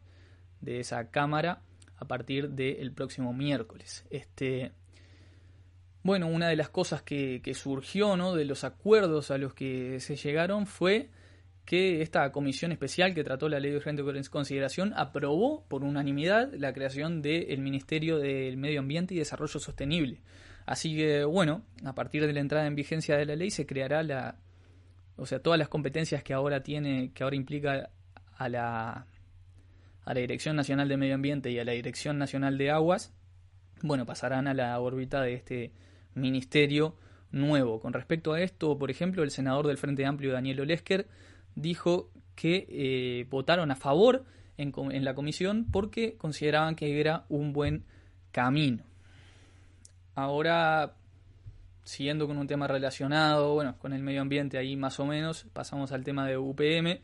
esa 0.65 1.11
Cámara 1.11 1.61
a 1.97 2.05
partir 2.05 2.49
del 2.49 2.91
próximo 2.93 3.31
miércoles. 3.31 4.05
Este, 4.09 4.71
bueno, 6.01 6.25
una 6.25 6.47
de 6.47 6.55
las 6.55 6.69
cosas 6.69 7.03
que, 7.03 7.41
que 7.43 7.53
surgió 7.53 8.17
¿no? 8.17 8.33
de 8.33 8.45
los 8.45 8.63
acuerdos 8.63 9.29
a 9.29 9.37
los 9.37 9.53
que 9.53 9.99
se 9.99 10.15
llegaron 10.15 10.65
fue 10.65 11.11
que 11.67 12.01
esta 12.01 12.31
comisión 12.31 12.71
especial 12.71 13.13
que 13.13 13.25
trató 13.25 13.49
la 13.49 13.59
ley 13.59 13.71
de 13.71 13.77
urgente 13.77 14.01
consideración 14.31 14.93
aprobó 14.95 15.65
por 15.67 15.83
unanimidad 15.83 16.49
la 16.53 16.71
creación 16.71 17.21
del 17.21 17.59
Ministerio 17.59 18.19
del 18.19 18.55
Medio 18.55 18.79
Ambiente 18.79 19.13
y 19.13 19.17
Desarrollo 19.17 19.59
Sostenible. 19.59 20.21
Así 20.65 20.95
que, 20.95 21.25
bueno, 21.25 21.63
a 21.83 21.93
partir 21.93 22.25
de 22.25 22.31
la 22.31 22.39
entrada 22.39 22.67
en 22.67 22.75
vigencia 22.75 23.17
de 23.17 23.25
la 23.25 23.35
ley 23.35 23.51
se 23.51 23.65
creará 23.65 24.01
la, 24.01 24.37
o 25.17 25.25
sea, 25.25 25.39
todas 25.39 25.59
las 25.59 25.67
competencias 25.67 26.23
que 26.23 26.33
ahora 26.33 26.63
tiene, 26.63 27.11
que 27.13 27.23
ahora 27.23 27.35
implica 27.35 27.89
a 28.37 28.47
la, 28.47 29.05
a 30.05 30.13
la 30.13 30.19
Dirección 30.21 30.55
Nacional 30.55 30.87
de 30.87 30.95
Medio 30.95 31.15
Ambiente 31.15 31.51
y 31.51 31.59
a 31.59 31.65
la 31.65 31.73
Dirección 31.73 32.17
Nacional 32.17 32.57
de 32.57 32.71
Aguas, 32.71 33.13
bueno, 33.81 34.05
pasarán 34.05 34.47
a 34.47 34.53
la 34.53 34.79
órbita 34.79 35.21
de 35.21 35.33
este 35.33 35.73
ministerio 36.15 36.95
nuevo. 37.29 37.81
Con 37.81 37.91
respecto 37.91 38.31
a 38.31 38.39
esto, 38.39 38.77
por 38.77 38.89
ejemplo, 38.89 39.21
el 39.23 39.31
senador 39.31 39.67
del 39.67 39.77
Frente 39.77 40.05
Amplio, 40.05 40.31
Daniel 40.31 40.61
Olesker, 40.61 41.07
dijo 41.57 42.11
que 42.35 42.67
eh, 42.69 43.25
votaron 43.29 43.71
a 43.71 43.75
favor 43.75 44.23
en, 44.57 44.71
la 45.03 45.15
comisión 45.15 45.67
porque 45.71 46.15
consideraban 46.17 46.75
que 46.75 46.99
era 46.99 47.25
un 47.29 47.51
buen 47.51 47.83
camino. 48.31 48.83
Ahora, 50.15 50.95
siguiendo 51.83 52.27
con 52.27 52.37
un 52.37 52.47
tema 52.47 52.67
relacionado, 52.67 53.53
bueno, 53.55 53.77
con 53.79 53.93
el 53.93 54.01
medio 54.03 54.21
ambiente 54.21 54.57
ahí 54.57 54.75
más 54.75 54.99
o 54.99 55.05
menos, 55.05 55.45
pasamos 55.53 55.91
al 55.91 56.03
tema 56.03 56.27
de 56.27 56.37
UPM. 56.37 56.99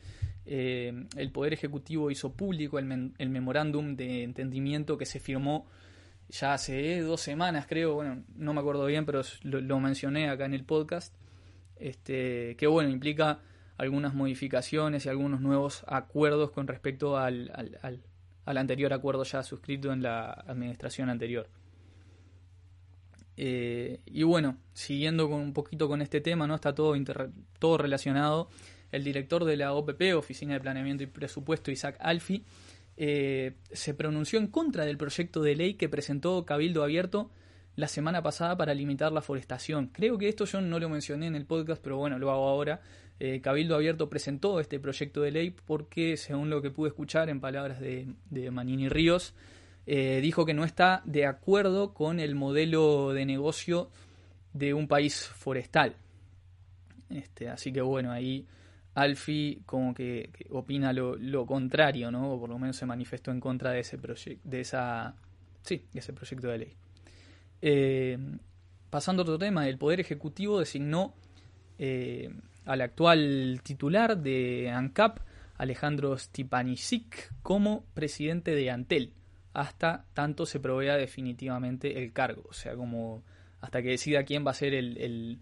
Eh, 0.46 1.08
el 1.16 1.32
Poder 1.32 1.54
Ejecutivo 1.54 2.12
hizo 2.12 2.34
público 2.34 2.78
el, 2.78 2.86
memorándum 3.30 3.96
de 3.96 4.24
entendimiento 4.24 4.98
que 4.98 5.06
se 5.06 5.20
firmó 5.20 5.68
ya 6.30 6.54
hace 6.54 7.02
dos 7.02 7.22
semanas, 7.22 7.66
creo, 7.68 7.96
bueno, 7.96 8.24
no 8.36 8.54
me 8.54 8.62
acuerdo 8.62 8.86
bien, 8.86 9.06
pero 9.06 9.22
lo, 9.44 9.62
lo 9.62 9.80
mencioné 9.80 10.30
acá 10.30 10.46
en 10.46 10.54
el 10.54 10.64
podcast, 10.64 11.14
este, 11.76 12.56
que 12.56 12.66
bueno, 12.66 12.90
implica 12.90 13.40
algunas 13.78 14.14
modificaciones 14.14 15.06
y 15.06 15.10
algunos 15.10 15.42
nuevos 15.42 15.84
acuerdos 15.88 16.52
con 16.52 16.68
respecto 16.68 17.18
al, 17.18 17.52
al, 17.82 18.58
anterior 18.58 18.94
acuerdo 18.94 19.24
ya 19.24 19.44
suscrito 19.44 19.92
en 19.92 20.02
la 20.04 20.32
administración 20.32 21.10
anterior. 21.10 21.50
Eh, 23.36 24.00
y 24.06 24.24
bueno, 24.24 24.58
siguiendo 24.74 25.30
con 25.30 25.42
un 25.42 25.54
poquito 25.54 25.88
con 25.88 26.02
este 26.02 26.22
tema, 26.22 26.46
¿no? 26.46 26.56
Está 26.56 26.76
todo, 26.76 26.96
todo 27.60 27.78
relacionado. 27.78 28.50
El 28.92 29.04
director 29.04 29.44
de 29.44 29.58
la 29.58 29.74
OPP, 29.74 30.16
Oficina 30.16 30.54
de 30.54 30.60
Planeamiento 30.60 31.04
y 31.04 31.08
Presupuesto, 31.08 31.72
Isaac 31.72 31.98
Alfi, 32.00 32.44
eh, 32.96 33.56
se 33.72 33.96
pronunció 33.96 34.38
en 34.38 34.48
contra 34.48 34.86
del 34.86 34.98
proyecto 34.98 35.42
de 35.42 35.56
ley 35.56 35.74
que 35.74 35.90
presentó 35.90 36.46
Cabildo 36.46 36.84
Abierto 36.84 37.32
la 37.76 37.88
semana 37.88 38.22
pasada 38.22 38.56
para 38.56 38.74
limitar 38.74 39.12
la 39.12 39.22
forestación. 39.22 39.88
Creo 39.88 40.18
que 40.18 40.30
esto 40.30 40.46
yo 40.46 40.62
no 40.62 40.80
lo 40.80 40.90
mencioné 40.90 41.28
en 41.28 41.36
el 41.36 41.46
podcast, 41.46 41.82
pero 41.82 41.98
bueno, 41.98 42.20
lo 42.20 42.30
hago 42.32 42.48
ahora. 42.48 42.82
Eh, 43.26 43.40
Cabildo 43.40 43.76
Abierto 43.76 44.10
presentó 44.10 44.60
este 44.60 44.82
proyecto 44.82 45.22
de 45.22 45.32
ley 45.32 45.52
porque, 45.52 46.18
según 46.18 46.50
lo 46.50 46.62
que 46.62 46.72
pude 46.72 46.90
escuchar 46.90 47.30
en 47.30 47.40
palabras 47.40 47.80
de, 47.80 48.52
Manini 48.52 48.90
Ríos, 48.90 49.34
eh, 49.86 50.20
dijo 50.22 50.46
que 50.46 50.54
no 50.54 50.66
está 50.66 51.02
de 51.06 51.26
acuerdo 51.26 51.94
con 51.94 52.20
el 52.20 52.36
modelo 52.36 53.14
de 53.14 53.26
negocio 53.26 53.90
de 54.52 54.74
un 54.74 54.90
país 54.90 55.26
forestal. 55.26 55.96
Este, 57.10 57.48
así 57.48 57.72
que 57.72 57.80
bueno, 57.80 58.12
ahí 58.12 58.46
Alfi 58.94 59.62
como 59.66 59.94
que, 59.94 60.30
opina 60.50 60.92
lo, 60.92 61.46
contrario, 61.46 62.12
¿no? 62.12 62.34
O 62.34 62.42
por 62.42 62.50
lo 62.50 62.60
menos 62.60 62.76
se 62.76 62.86
manifestó 62.86 63.32
en 63.32 63.40
contra 63.40 63.72
de 63.72 63.80
ese 63.80 63.98
proyecto, 63.98 64.42
de 64.50 64.60
esa, 64.60 65.16
sí, 65.62 65.86
de 65.94 66.00
ese 66.02 66.12
proyecto 66.12 66.50
de 66.50 66.58
ley. 66.58 66.74
Eh, 67.62 68.18
pasando 68.90 69.22
a 69.22 69.24
otro 69.24 69.40
tema, 69.40 69.66
el 69.70 69.78
Poder 69.78 70.02
Ejecutivo 70.02 70.60
designó 70.60 71.14
al 72.66 72.82
actual 72.82 73.62
titular 73.64 74.18
de 74.18 74.70
ANCAP, 74.70 75.20
Alejandro 75.58 76.18
Stipanisic, 76.18 77.34
como 77.42 77.86
presidente 77.94 78.56
de 78.56 78.72
Antel, 78.72 79.14
hasta 79.54 80.06
tanto 80.14 80.46
se 80.46 80.60
provea 80.60 80.96
definitivamente 80.98 82.04
el 82.04 82.12
cargo, 82.12 82.44
o 82.50 82.54
sea, 82.54 82.76
como 82.76 83.24
hasta 83.62 83.82
que 83.82 83.90
decida 83.90 84.24
quién 84.24 84.46
va 84.46 84.52
a 84.52 84.56
ser 84.56 84.74
el, 84.74 85.40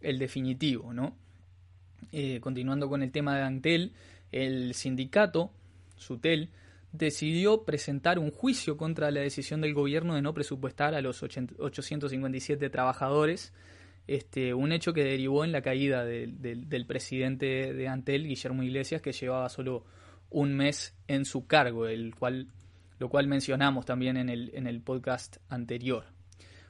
el, 0.00 0.18
definitivo, 0.18 0.92
¿no? 0.92 1.16
Eh, 2.12 2.40
continuando 2.40 2.88
con 2.88 3.02
el 3.02 3.10
tema 3.10 3.36
de 3.36 3.42
Antel, 3.42 3.92
el 4.32 4.74
sindicato, 4.74 5.52
SUTEL, 5.96 6.50
decidió 6.92 7.64
presentar 7.64 8.18
un 8.18 8.30
juicio 8.30 8.76
contra 8.76 9.10
la 9.10 9.20
decisión 9.20 9.60
del 9.60 9.74
gobierno 9.74 10.14
de 10.14 10.22
no 10.22 10.34
presupuestar 10.34 10.94
a 10.94 11.00
los 11.00 11.22
857 11.22 12.68
trabajadores, 12.70 13.52
este, 14.06 14.54
un 14.54 14.72
hecho 14.72 14.92
que 14.92 15.04
derivó 15.04 15.44
en 15.44 15.52
la 15.52 15.62
caída 15.62 16.04
del 16.04 16.84
presidente 16.86 17.72
de 17.72 17.88
Antel, 17.88 18.26
Guillermo 18.26 18.62
Iglesias, 18.62 19.02
que 19.02 19.12
llevaba 19.12 19.48
solo 19.48 19.84
un 20.30 20.54
mes 20.54 20.94
en 21.08 21.24
su 21.24 21.46
cargo, 21.46 21.86
el 21.86 22.14
cual, 22.14 22.48
lo 22.98 23.08
cual 23.08 23.26
mencionamos 23.26 23.86
también 23.86 24.16
en 24.16 24.28
el, 24.28 24.50
en 24.54 24.66
el 24.66 24.80
podcast 24.80 25.38
anterior. 25.48 26.04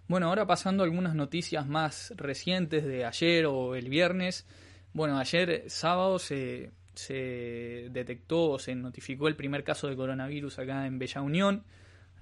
Bueno, 0.08 0.28
ahora 0.28 0.46
pasando 0.46 0.82
a 0.82 0.86
algunas 0.86 1.14
noticias 1.14 1.66
más 1.66 2.12
recientes 2.16 2.84
de 2.84 3.04
ayer 3.04 3.46
o 3.46 3.74
el 3.74 3.88
viernes. 3.88 4.46
Bueno, 4.92 5.18
ayer 5.18 5.64
sábado 5.66 6.18
se 6.18 6.70
se 6.96 7.88
detectó 7.90 8.52
o 8.52 8.58
se 8.58 8.74
notificó 8.74 9.28
el 9.28 9.36
primer 9.36 9.62
caso 9.62 9.86
de 9.86 9.96
coronavirus 9.96 10.58
acá 10.58 10.86
en 10.86 10.98
Bella 10.98 11.20
Unión. 11.20 11.64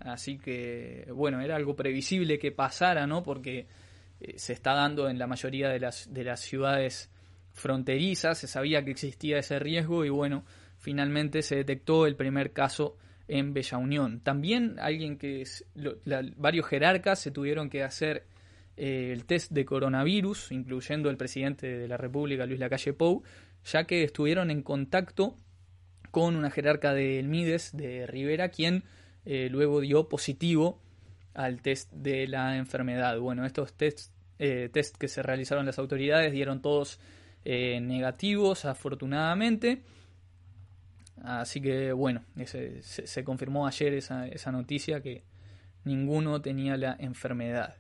Así 0.01 0.39
que, 0.39 1.09
bueno, 1.15 1.41
era 1.41 1.55
algo 1.57 1.77
previsible 1.77 2.39
que 2.39 2.51
pasara, 2.51 3.07
¿no? 3.07 3.23
Porque 3.23 3.69
eh, 4.25 4.39
se 4.39 4.53
está 4.53 4.75
dando 4.75 5.09
en 5.09 5.19
la 5.19 5.27
mayoría 5.27 5.69
de 5.69 5.81
las, 5.81 6.13
de 6.13 6.25
las 6.25 6.41
ciudades 6.41 7.11
fronterizas, 7.53 8.39
se 8.39 8.47
sabía 8.47 8.85
que 8.85 8.91
existía 8.91 9.39
ese 9.39 9.59
riesgo 9.59 10.05
y, 10.05 10.09
bueno, 10.09 10.45
finalmente 10.79 11.43
se 11.43 11.57
detectó 11.57 12.07
el 12.07 12.17
primer 12.17 12.53
caso 12.53 12.97
en 13.29 13.53
Bella 13.53 13.79
Unión. 13.79 14.21
También 14.21 14.77
alguien 14.79 15.19
que, 15.19 15.45
varios 16.37 16.67
jerarcas 16.67 17.19
se 17.21 17.31
tuvieron 17.31 17.69
que 17.69 17.83
hacer 17.83 18.27
eh, 18.77 19.11
el 19.13 19.25
test 19.25 19.53
de 19.53 19.65
coronavirus, 19.65 20.53
incluyendo 20.53 21.11
el 21.11 21.17
presidente 21.17 21.67
de 21.67 21.89
la 21.89 21.97
República, 21.97 22.47
Luis 22.47 22.61
Lacalle 22.61 22.93
Pou, 22.93 23.23
ya 23.65 23.85
que 23.85 24.05
estuvieron 24.05 24.51
en 24.51 24.63
contacto 24.63 25.37
con 26.11 26.37
una 26.37 26.51
jerarca 26.51 26.95
del 26.95 27.29
Mides 27.29 27.77
de 27.77 28.07
Rivera, 28.07 28.49
quien 28.49 28.85
eh, 29.25 29.49
luego 29.51 29.81
dio 29.81 30.09
positivo 30.09 30.81
al 31.35 31.61
test 31.63 31.93
de 31.93 32.27
la 32.29 32.57
enfermedad. 32.57 33.19
Bueno, 33.19 33.45
estos 33.45 33.73
test, 33.75 34.14
eh, 34.39 34.69
test 34.73 34.97
que 34.97 35.09
se 35.09 35.23
realizaron 35.23 35.67
las 35.67 35.79
autoridades 35.79 36.33
dieron 36.33 36.61
todos 36.61 37.01
eh, 37.45 37.81
negativos, 37.81 38.65
afortunadamente. 38.65 39.83
Así 41.23 41.61
que 41.61 41.93
bueno, 41.93 42.23
se, 42.45 43.25
confirmó 43.25 43.67
ayer 43.67 43.95
esa, 43.95 44.27
esa, 44.27 44.51
noticia 44.53 45.01
que 45.01 45.23
ninguno 45.85 46.43
tenía 46.43 46.77
la 46.77 46.97
enfermedad. 46.99 47.77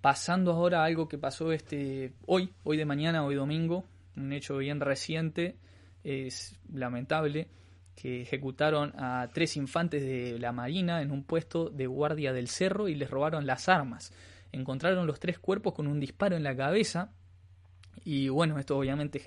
pasando 0.00 0.52
ahora 0.52 0.82
a 0.82 0.86
algo 0.86 1.08
que 1.08 1.18
pasó 1.18 1.52
este 1.52 2.14
hoy, 2.26 2.52
hoy 2.64 2.76
de 2.76 2.84
mañana, 2.84 3.24
hoy 3.24 3.34
domingo, 3.34 3.84
un 4.16 4.32
hecho 4.32 4.56
bien 4.56 4.80
reciente, 4.80 5.56
es 6.02 6.58
lamentable, 6.72 7.48
que 7.94 8.22
ejecutaron 8.22 8.92
a 8.96 9.30
tres 9.32 9.56
infantes 9.56 10.02
de 10.02 10.38
la 10.38 10.52
Marina 10.52 11.02
en 11.02 11.10
un 11.10 11.24
puesto 11.24 11.70
de 11.70 11.86
guardia 11.86 12.32
del 12.32 12.48
cerro 12.48 12.88
y 12.88 12.94
les 12.94 13.10
robaron 13.10 13.46
las 13.46 13.68
armas. 13.68 14.12
Encontraron 14.54 15.06
los 15.06 15.18
tres 15.18 15.38
cuerpos 15.38 15.74
con 15.74 15.86
un 15.86 15.98
disparo 15.98 16.36
en 16.36 16.44
la 16.44 16.56
cabeza 16.56 17.12
y 18.04 18.28
bueno, 18.28 18.58
esto 18.58 18.78
obviamente 18.78 19.20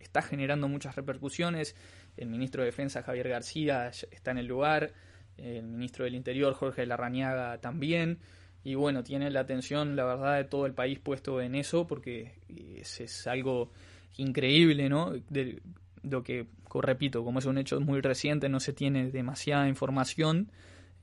está 0.00 0.22
generando 0.22 0.68
muchas 0.68 0.96
repercusiones. 0.96 1.76
El 2.16 2.28
ministro 2.28 2.62
de 2.62 2.66
Defensa 2.66 3.02
Javier 3.02 3.28
García 3.28 3.88
está 3.88 4.32
en 4.32 4.38
el 4.38 4.46
lugar, 4.46 4.92
el 5.36 5.62
ministro 5.62 6.04
del 6.04 6.14
Interior 6.14 6.54
Jorge 6.54 6.84
Larrañaga 6.84 7.60
también. 7.60 8.18
Y 8.64 8.74
bueno, 8.74 9.04
tiene 9.04 9.30
la 9.30 9.40
atención, 9.40 9.94
la 9.94 10.04
verdad, 10.04 10.36
de 10.38 10.44
todo 10.44 10.66
el 10.66 10.74
país 10.74 10.98
puesto 10.98 11.40
en 11.40 11.54
eso 11.54 11.86
porque 11.86 12.34
es, 12.48 13.00
es 13.00 13.26
algo 13.28 13.70
increíble, 14.16 14.88
¿no? 14.88 15.12
De 15.30 15.62
lo 16.02 16.24
que, 16.24 16.46
repito, 16.74 17.22
como 17.24 17.38
es 17.38 17.44
un 17.44 17.58
hecho 17.58 17.80
muy 17.80 18.00
reciente, 18.00 18.48
no 18.48 18.58
se 18.58 18.72
tiene 18.72 19.10
demasiada 19.10 19.68
información, 19.68 20.50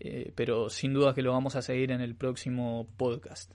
eh, 0.04 0.34
pero 0.36 0.70
sin 0.70 0.94
duda 0.94 1.14
que 1.14 1.22
lo 1.22 1.32
vamos 1.32 1.56
a 1.56 1.62
seguir 1.62 1.92
en 1.92 2.02
el 2.02 2.14
próximo 2.14 2.90
podcast. 2.98 3.54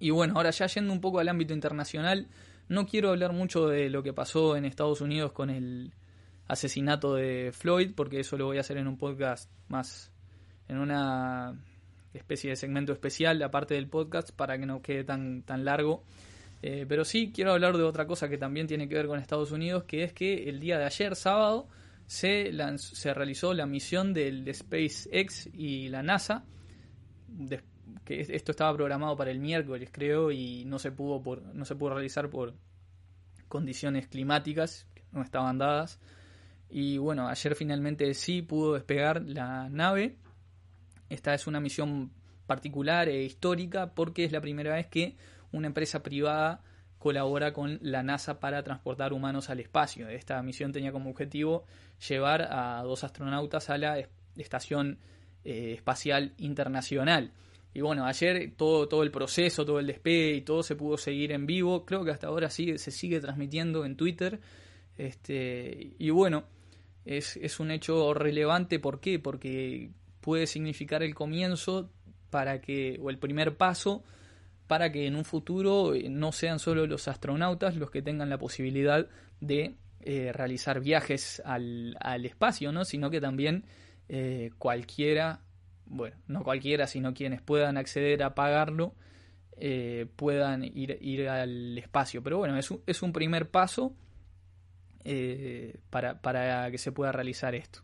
Y 0.00 0.10
bueno, 0.10 0.34
ahora 0.36 0.50
ya 0.50 0.66
yendo 0.66 0.92
un 0.92 1.00
poco 1.00 1.20
al 1.20 1.28
ámbito 1.28 1.54
internacional, 1.54 2.28
no 2.68 2.86
quiero 2.86 3.10
hablar 3.10 3.32
mucho 3.32 3.68
de 3.68 3.90
lo 3.90 4.02
que 4.02 4.12
pasó 4.12 4.56
en 4.56 4.64
Estados 4.64 5.00
Unidos 5.00 5.30
con 5.30 5.48
el 5.50 5.94
asesinato 6.48 7.14
de 7.14 7.52
Floyd, 7.52 7.92
porque 7.94 8.20
eso 8.20 8.36
lo 8.36 8.46
voy 8.46 8.56
a 8.56 8.60
hacer 8.60 8.76
en 8.76 8.88
un 8.88 8.98
podcast 8.98 9.48
más 9.68 10.10
en 10.66 10.78
una 10.78 11.60
especie 12.12 12.50
de 12.50 12.56
segmento 12.56 12.92
especial, 12.92 13.40
aparte 13.42 13.74
del 13.74 13.88
podcast, 13.88 14.30
para 14.30 14.58
que 14.58 14.66
no 14.66 14.82
quede 14.82 15.04
tan, 15.04 15.42
tan 15.42 15.64
largo. 15.64 16.02
Eh, 16.62 16.86
pero 16.88 17.04
sí 17.04 17.30
quiero 17.32 17.52
hablar 17.52 17.76
de 17.76 17.84
otra 17.84 18.06
cosa 18.06 18.28
que 18.28 18.36
también 18.36 18.66
tiene 18.66 18.88
que 18.88 18.96
ver 18.96 19.06
con 19.06 19.20
Estados 19.20 19.52
Unidos, 19.52 19.84
que 19.84 20.02
es 20.02 20.12
que 20.12 20.48
el 20.48 20.58
día 20.58 20.78
de 20.78 20.86
ayer, 20.86 21.14
sábado, 21.14 21.68
se, 22.10 22.50
se 22.76 23.14
realizó 23.14 23.54
la 23.54 23.66
misión 23.66 24.12
del 24.12 24.52
SpaceX 24.52 25.48
y 25.52 25.88
la 25.90 26.02
NASA. 26.02 26.44
que 28.04 28.20
esto 28.20 28.50
estaba 28.50 28.74
programado 28.74 29.16
para 29.16 29.30
el 29.30 29.38
miércoles, 29.38 29.90
creo, 29.92 30.32
y 30.32 30.64
no 30.64 30.80
se 30.80 30.90
pudo, 30.90 31.22
no 31.54 31.64
se 31.64 31.76
pudo 31.76 31.90
realizar 31.90 32.28
por 32.28 32.56
condiciones 33.46 34.08
climáticas 34.08 34.88
que 34.92 35.04
no 35.12 35.22
estaban 35.22 35.58
dadas. 35.58 36.00
Y 36.68 36.98
bueno, 36.98 37.28
ayer 37.28 37.54
finalmente 37.54 38.12
sí 38.14 38.42
pudo 38.42 38.74
despegar 38.74 39.22
la 39.22 39.68
nave. 39.68 40.16
Esta 41.10 41.32
es 41.32 41.46
una 41.46 41.60
misión 41.60 42.10
particular 42.48 43.08
e 43.08 43.22
histórica 43.22 43.94
porque 43.94 44.24
es 44.24 44.32
la 44.32 44.40
primera 44.40 44.74
vez 44.74 44.88
que 44.88 45.16
una 45.52 45.68
empresa 45.68 46.02
privada 46.02 46.60
colabora 47.00 47.54
con 47.54 47.78
la 47.80 48.02
NASA 48.02 48.40
para 48.40 48.62
transportar 48.62 49.14
humanos 49.14 49.48
al 49.48 49.58
espacio. 49.58 50.10
Esta 50.10 50.40
misión 50.42 50.70
tenía 50.70 50.92
como 50.92 51.08
objetivo 51.08 51.64
llevar 52.06 52.42
a 52.42 52.82
dos 52.82 53.04
astronautas 53.04 53.70
a 53.70 53.78
la 53.78 53.98
Estación 54.36 54.98
eh, 55.42 55.72
Espacial 55.74 56.34
Internacional. 56.36 57.32
Y 57.72 57.80
bueno, 57.80 58.04
ayer 58.04 58.52
todo, 58.54 58.86
todo 58.86 59.02
el 59.02 59.10
proceso, 59.10 59.64
todo 59.64 59.80
el 59.80 59.86
despegue 59.86 60.34
y 60.36 60.40
todo 60.42 60.62
se 60.62 60.76
pudo 60.76 60.98
seguir 60.98 61.32
en 61.32 61.46
vivo. 61.46 61.86
Creo 61.86 62.04
que 62.04 62.10
hasta 62.10 62.26
ahora 62.26 62.50
sigue, 62.50 62.76
se 62.76 62.90
sigue 62.90 63.18
transmitiendo 63.18 63.86
en 63.86 63.96
Twitter. 63.96 64.38
Este, 64.98 65.94
y 65.98 66.10
bueno, 66.10 66.44
es, 67.06 67.38
es 67.38 67.60
un 67.60 67.70
hecho 67.70 68.12
relevante. 68.12 68.78
¿Por 68.78 69.00
qué? 69.00 69.18
Porque 69.18 69.88
puede 70.20 70.46
significar 70.46 71.02
el 71.02 71.14
comienzo 71.14 71.88
para 72.28 72.60
que, 72.60 73.00
o 73.02 73.08
el 73.08 73.16
primer 73.16 73.56
paso 73.56 74.04
para 74.70 74.92
que 74.92 75.08
en 75.08 75.16
un 75.16 75.24
futuro 75.24 75.96
eh, 75.96 76.08
no 76.08 76.30
sean 76.30 76.60
solo 76.60 76.86
los 76.86 77.08
astronautas 77.08 77.74
los 77.74 77.90
que 77.90 78.02
tengan 78.02 78.30
la 78.30 78.38
posibilidad 78.38 79.08
de 79.40 79.74
eh, 80.02 80.30
realizar 80.32 80.78
viajes 80.78 81.42
al, 81.44 81.96
espacio, 82.24 82.70
¿no? 82.70 82.84
sino 82.84 83.10
que 83.10 83.20
también 83.20 83.64
eh, 84.08 84.52
cualquiera, 84.58 85.40
bueno, 85.86 86.14
no 86.28 86.44
cualquiera, 86.44 86.86
sino 86.86 87.14
quienes 87.14 87.42
puedan 87.42 87.78
acceder 87.78 88.22
a 88.22 88.36
pagarlo, 88.36 88.94
puedan 90.14 90.62
ir, 90.62 90.96
ir, 91.00 91.28
al 91.28 91.76
espacio. 91.76 92.22
Pero 92.22 92.38
bueno, 92.38 92.56
es 92.56 92.70
un, 92.70 92.80
es 92.86 93.02
un 93.02 93.12
primer 93.12 93.50
paso 93.50 93.96
para, 95.90 96.22
para 96.22 96.70
que 96.70 96.78
se 96.78 96.92
pueda 96.92 97.10
realizar 97.10 97.56
esto. 97.56 97.80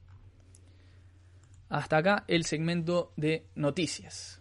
Hasta 1.69 1.97
acá 1.97 2.25
el 2.29 2.45
segmento 2.45 3.13
de 3.17 3.49
noticias. 3.57 4.41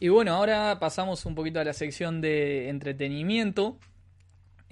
Y 0.00 0.08
bueno, 0.10 0.32
ahora 0.32 0.78
pasamos 0.78 1.26
un 1.26 1.34
poquito 1.34 1.58
a 1.58 1.64
la 1.64 1.72
sección 1.72 2.20
de 2.20 2.68
entretenimiento. 2.68 3.80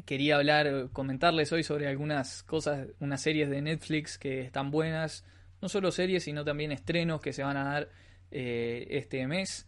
Quería 0.04 0.36
hablar, 0.36 0.90
comentarles 0.92 1.50
hoy 1.50 1.64
sobre 1.64 1.88
algunas 1.88 2.44
cosas, 2.44 2.86
unas 3.00 3.22
series 3.22 3.50
de 3.50 3.60
Netflix 3.60 4.18
que 4.18 4.42
están 4.42 4.70
buenas. 4.70 5.24
No 5.60 5.68
solo 5.68 5.90
series, 5.90 6.22
sino 6.22 6.44
también 6.44 6.70
estrenos 6.70 7.20
que 7.20 7.32
se 7.32 7.42
van 7.42 7.56
a 7.56 7.64
dar 7.64 7.88
eh, 8.30 8.86
este 8.90 9.26
mes. 9.26 9.66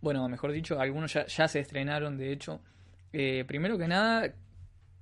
Bueno, 0.00 0.26
mejor 0.30 0.50
dicho, 0.52 0.80
algunos 0.80 1.12
ya, 1.12 1.48
se 1.48 1.60
estrenaron, 1.60 2.16
de 2.16 2.32
hecho. 2.32 2.62
Eh, 3.12 3.44
primero 3.46 3.76
que 3.76 3.86
nada, 3.86 4.32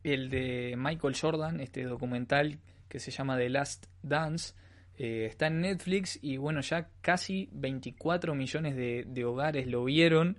el 0.02 0.28
de 0.28 0.74
Michael 0.76 1.14
Jordan, 1.14 1.60
este 1.60 1.84
documental 1.84 2.58
que 2.88 2.98
se 2.98 3.12
llama 3.12 3.38
The 3.38 3.48
Last 3.48 3.86
Dance. 4.02 4.54
Eh, 4.98 5.26
está 5.26 5.46
en 5.46 5.62
Netflix 5.62 6.18
y 6.22 6.36
bueno, 6.36 6.60
ya 6.60 6.88
casi 7.00 7.48
24 7.52 8.34
millones 8.34 8.76
de, 8.76 9.24
hogares 9.24 9.66
lo 9.66 9.84
vieron. 9.84 10.36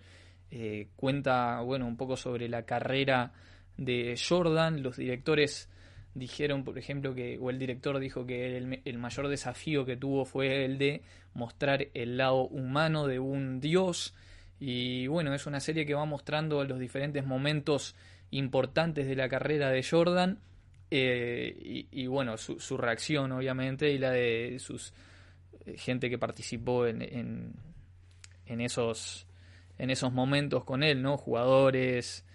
Eh, 0.51 0.89
cuenta, 0.95 1.61
bueno, 1.61 1.87
un 1.87 1.97
poco 1.97 2.15
sobre 2.15 2.47
la 2.47 2.63
carrera 2.63 3.33
de 3.77 4.15
Jordan. 4.17 4.83
Los 4.83 4.97
directores 4.97 5.69
dijeron, 6.13 6.63
por 6.63 6.77
ejemplo, 6.77 7.15
que, 7.15 7.37
o 7.39 7.49
el 7.49 7.57
director 7.57 7.99
dijo 7.99 8.25
que 8.25 8.57
el, 8.57 8.81
el, 8.85 8.97
mayor 8.99 9.27
desafío 9.27 9.85
que 9.85 9.97
tuvo 9.97 10.25
fue 10.25 10.65
el 10.65 10.77
de 10.77 11.01
mostrar 11.33 11.87
el 11.93 12.17
lado 12.17 12.47
humano 12.47 13.07
de 13.07 13.19
un 13.19 13.59
dios. 13.59 14.13
Y 14.59 15.07
bueno, 15.07 15.33
es 15.33 15.47
una 15.47 15.59
serie 15.59 15.85
que 15.85 15.95
va 15.95 16.05
mostrando 16.05 16.63
los 16.63 16.79
diferentes 16.79 17.25
momentos 17.25 17.95
importantes 18.29 19.07
de 19.07 19.15
la 19.15 19.27
carrera 19.27 19.69
de 19.69 19.83
Jordan 19.83 20.39
eh, 20.95 21.87
y, 21.89 22.05
bueno, 22.05 22.37
su, 22.37 22.77
reacción 22.77 23.31
obviamente 23.31 23.89
y 23.89 23.97
la 23.97 24.11
de 24.11 24.57
sus 24.59 24.93
eh, 25.65 25.75
gente 25.75 26.07
que 26.07 26.19
participó 26.19 26.85
en, 26.85 27.01
en, 28.45 28.61
esos 28.61 29.25
en 29.79 29.89
esos 29.89 30.13
momentos 30.13 30.63
con 30.65 30.83
él, 30.83 31.01
¿no? 31.01 31.17
Jugadores 31.17 32.25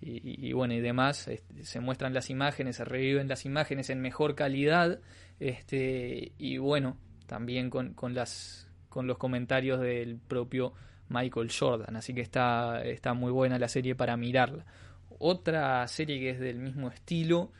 y, 0.00 0.52
bueno 0.52 0.74
y 0.74 0.80
demás. 0.80 1.26
Este, 1.26 1.64
se 1.64 1.80
muestran 1.80 2.14
las 2.14 2.30
imágenes, 2.30 2.76
se 2.76 2.84
reviven 2.84 3.26
las 3.26 3.46
imágenes 3.46 3.90
en 3.90 4.00
mejor 4.00 4.36
calidad, 4.36 5.00
este 5.40 6.30
y 6.38 6.58
bueno 6.58 6.96
también 7.26 7.68
con, 7.68 7.94
con 7.94 8.14
las 8.14 8.70
con 8.88 9.08
los 9.08 9.18
comentarios 9.18 9.80
del 9.80 10.18
propio 10.18 10.72
Michael 11.08 11.50
Jordan, 11.50 11.96
así 11.96 12.14
que 12.14 12.20
está 12.20 12.80
está 12.84 13.12
muy 13.12 13.32
buena 13.32 13.58
la 13.58 13.66
serie 13.66 13.96
para 13.96 14.16
mirarla. 14.16 14.64
Otra 15.18 15.84
serie 15.88 16.20
que 16.20 16.30
es 16.30 16.38
del 16.38 16.60
mismo 16.60 16.90
estilo 16.90 17.50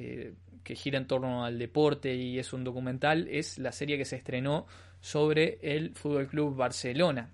eh, 0.00 0.34
que 0.62 0.76
gira 0.76 0.96
en 0.96 1.08
torno 1.08 1.44
al 1.44 1.58
deporte 1.58 2.14
y 2.14 2.38
es 2.38 2.52
un 2.52 2.62
documental, 2.62 3.26
es 3.28 3.58
la 3.58 3.72
serie 3.72 3.98
que 3.98 4.04
se 4.04 4.14
estrenó 4.14 4.66
sobre 5.00 5.58
el 5.60 5.96
Fútbol 5.96 6.28
Club 6.28 6.54
Barcelona. 6.54 7.32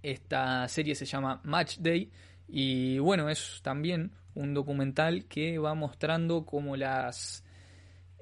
Esta 0.00 0.68
serie 0.68 0.94
se 0.94 1.06
llama 1.06 1.40
Match 1.42 1.78
Day 1.78 2.08
y 2.46 3.00
bueno, 3.00 3.28
es 3.28 3.58
también 3.62 4.12
un 4.36 4.54
documental 4.54 5.24
que 5.24 5.58
va 5.58 5.74
mostrando 5.74 6.46
como 6.46 6.76
las 6.76 7.42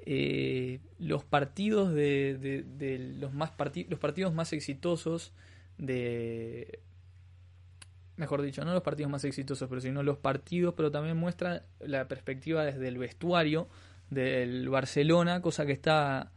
eh, 0.06 0.80
los 0.98 1.22
partidos 1.24 1.92
de, 1.92 2.64
los 3.18 3.34
más 3.34 3.52
los 3.88 3.98
partidos 3.98 4.32
más 4.32 4.54
exitosos 4.54 5.34
de 5.76 6.80
mejor 8.20 8.42
dicho, 8.42 8.64
no 8.64 8.72
los 8.72 8.82
partidos 8.82 9.10
más 9.10 9.24
exitosos, 9.24 9.68
pero 9.68 9.80
sino 9.80 10.02
los 10.02 10.18
partidos, 10.18 10.74
pero 10.76 10.90
también 10.90 11.16
muestra 11.16 11.64
la 11.80 12.06
perspectiva 12.06 12.64
desde 12.64 12.86
el 12.86 12.98
vestuario 12.98 13.68
del 14.10 14.68
Barcelona, 14.68 15.40
cosa 15.40 15.66
que 15.66 15.72
está 15.72 16.30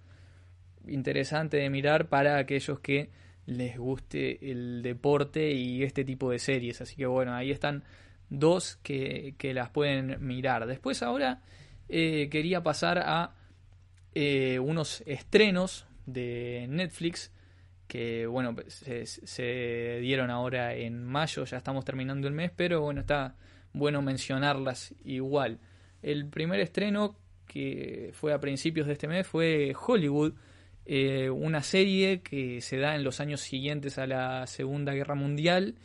interesante 0.88 1.58
de 1.58 1.70
mirar 1.70 2.08
para 2.08 2.38
aquellos 2.38 2.80
que 2.80 3.10
les 3.46 3.78
guste 3.78 4.50
el 4.52 4.82
deporte 4.82 5.52
y 5.52 5.84
este 5.84 6.06
tipo 6.06 6.32
de 6.32 6.40
series. 6.40 6.82
Así 6.82 6.96
que 6.96 7.06
bueno, 7.06 7.36
ahí 7.36 7.52
están 7.52 7.84
dos 8.30 8.80
que, 8.82 9.36
las 9.54 9.70
pueden 9.70 10.26
mirar. 10.26 10.66
Después 10.66 11.04
ahora 11.04 11.42
eh, 11.90 12.30
quería 12.32 12.64
pasar 12.64 13.00
a 13.00 13.36
eh, 14.16 14.60
unos 14.60 15.04
estrenos 15.06 15.86
de 16.06 16.66
Netflix 16.70 17.32
que 17.88 18.26
bueno, 18.26 18.56
se, 18.68 20.00
dieron 20.02 20.30
ahora 20.30 20.74
en 20.76 21.04
mayo, 21.04 21.46
ya 21.46 21.58
estamos 21.58 21.86
terminando 21.86 22.28
el 22.28 22.34
mes, 22.34 22.52
pero 22.56 22.82
bueno, 22.82 23.02
está 23.02 23.36
bueno 23.74 24.02
mencionarlas 24.02 24.94
igual. 25.04 25.60
El 26.02 26.28
primer 26.28 26.60
estreno 26.60 27.18
que 27.48 28.12
fue 28.14 28.34
a 28.34 28.40
principios 28.40 28.88
de 28.88 28.94
este 28.94 29.08
mes 29.08 29.28
fue 29.28 29.76
Hollywood, 29.80 30.34
eh, 30.86 31.30
una 31.30 31.62
serie 31.62 32.22
que 32.22 32.62
se 32.62 32.78
da 32.78 32.96
en 32.96 33.04
los 33.04 33.20
años 33.20 33.42
siguientes 33.42 33.98
a 33.98 34.08
la 34.08 34.48
Segunda 34.48 34.94
Guerra 34.94 35.16
Mundial, 35.16 35.76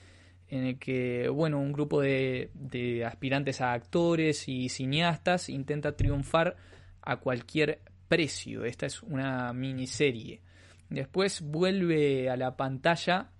en 0.48 0.64
el 0.64 0.78
que, 0.78 1.28
bueno, 1.28 1.60
un 1.60 1.72
grupo 1.72 2.00
de, 2.00 2.50
de 2.54 3.04
aspirantes 3.04 3.60
a 3.60 3.74
actores 3.74 4.48
y 4.48 4.70
cineastas 4.70 5.50
intenta 5.50 5.94
triunfar 5.94 6.56
a 7.02 7.16
cualquier 7.16 7.80
precio. 8.08 8.64
Esta 8.64 8.86
es 8.86 9.02
una 9.02 9.52
miniserie. 9.52 10.40
Después 10.90 11.42
vuelve 11.42 12.30
a 12.30 12.36
la 12.36 12.56
pantalla 12.56 13.30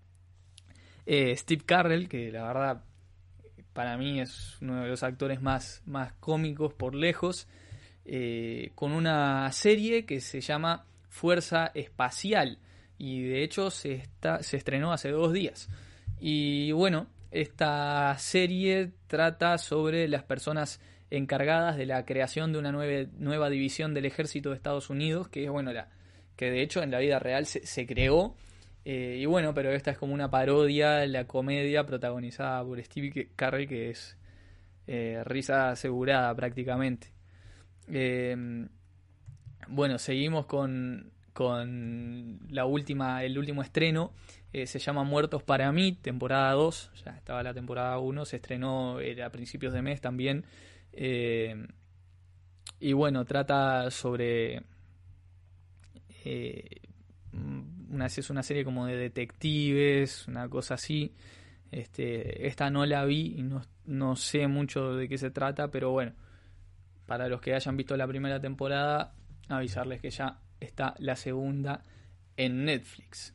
eh, 1.06 1.34
Steve 1.36 1.62
Carrell, 1.64 2.08
que 2.08 2.30
la 2.30 2.46
verdad 2.46 2.84
para 3.72 3.96
mí 3.96 4.20
es 4.20 4.60
uno 4.60 4.82
de 4.82 4.88
los 4.88 5.02
actores 5.02 5.40
más, 5.40 5.82
más 5.86 6.12
cómicos 6.14 6.74
por 6.74 6.94
lejos, 6.94 7.46
eh, 8.04 8.72
con 8.74 8.92
una 8.92 9.50
serie 9.52 10.04
que 10.04 10.20
se 10.20 10.40
llama 10.40 10.84
Fuerza 11.08 11.70
Espacial 11.74 12.58
y 12.98 13.22
de 13.22 13.42
hecho 13.42 13.70
se, 13.70 13.94
está, 13.94 14.42
se 14.42 14.56
estrenó 14.58 14.92
hace 14.92 15.10
dos 15.10 15.32
días. 15.32 15.70
Y 16.20 16.72
bueno, 16.72 17.06
esta 17.30 18.16
serie 18.18 18.92
trata 19.06 19.56
sobre 19.56 20.08
las 20.08 20.24
personas 20.24 20.80
encargadas 21.10 21.76
de 21.76 21.86
la 21.86 22.04
creación 22.04 22.52
de 22.52 22.58
una 22.58 22.72
nueva, 22.72 23.08
nueva 23.16 23.48
división 23.48 23.94
del 23.94 24.04
ejército 24.04 24.50
de 24.50 24.56
Estados 24.56 24.90
Unidos, 24.90 25.28
que 25.28 25.44
es 25.44 25.50
bueno 25.50 25.72
la, 25.72 25.88
que 26.38 26.50
de 26.50 26.62
hecho 26.62 26.82
en 26.82 26.92
la 26.92 27.00
vida 27.00 27.18
real 27.18 27.46
se, 27.46 27.86
creó. 27.86 28.36
Eh, 28.84 29.18
y 29.20 29.26
bueno, 29.26 29.52
pero 29.52 29.72
esta 29.72 29.90
es 29.90 29.98
como 29.98 30.14
una 30.14 30.30
parodia, 30.30 31.04
la 31.06 31.26
comedia 31.26 31.84
protagonizada 31.84 32.64
por 32.64 32.82
Steve 32.82 33.28
Carrell, 33.36 33.68
que 33.68 33.90
es 33.90 34.16
Eh, 34.90 35.22
risa 35.24 35.70
asegurada 35.70 36.34
prácticamente. 36.34 37.08
Em, 37.88 38.70
bueno, 39.68 39.98
seguimos 39.98 40.46
con, 40.46 41.12
con 41.34 42.40
la 42.48 42.64
última, 42.64 43.22
el 43.22 43.36
último 43.38 43.60
estreno. 43.62 44.12
Eh, 44.54 44.66
se 44.66 44.78
llama 44.78 45.04
Muertos 45.04 45.42
para 45.42 45.70
mí, 45.72 45.92
temporada 45.92 46.52
2. 46.52 46.90
Ya 47.04 47.12
estaba 47.12 47.42
la 47.42 47.52
temporada 47.52 47.98
1, 47.98 48.24
se 48.24 48.36
estrenó 48.36 48.98
a 48.98 49.30
principios 49.30 49.74
de 49.74 49.82
mes 49.82 50.00
también. 50.00 50.46
Em, 50.92 51.68
y 52.80 52.94
bueno, 52.94 53.26
trata 53.26 53.90
sobre 53.90 54.62
una, 57.32 58.06
es 58.06 58.30
una 58.30 58.42
serie 58.42 58.64
como 58.64 58.86
de 58.86 58.96
detectives, 58.96 60.26
una 60.28 60.48
cosa 60.48 60.74
así. 60.74 61.14
Este, 61.70 62.46
esta 62.46 62.70
no 62.70 62.86
la 62.86 63.04
vi 63.04 63.34
y 63.36 63.42
no, 63.42 63.62
no 63.84 64.16
sé 64.16 64.48
mucho 64.48 64.94
de 64.94 65.08
qué 65.08 65.18
se 65.18 65.30
trata, 65.30 65.70
pero 65.70 65.90
bueno, 65.90 66.12
para 67.06 67.28
los 67.28 67.40
que 67.40 67.54
hayan 67.54 67.76
visto 67.76 67.96
la 67.96 68.06
primera 68.06 68.40
temporada, 68.40 69.14
avisarles 69.48 70.00
que 70.00 70.10
ya 70.10 70.40
está 70.60 70.94
la 70.98 71.16
segunda 71.16 71.82
en 72.36 72.64
Netflix. 72.64 73.34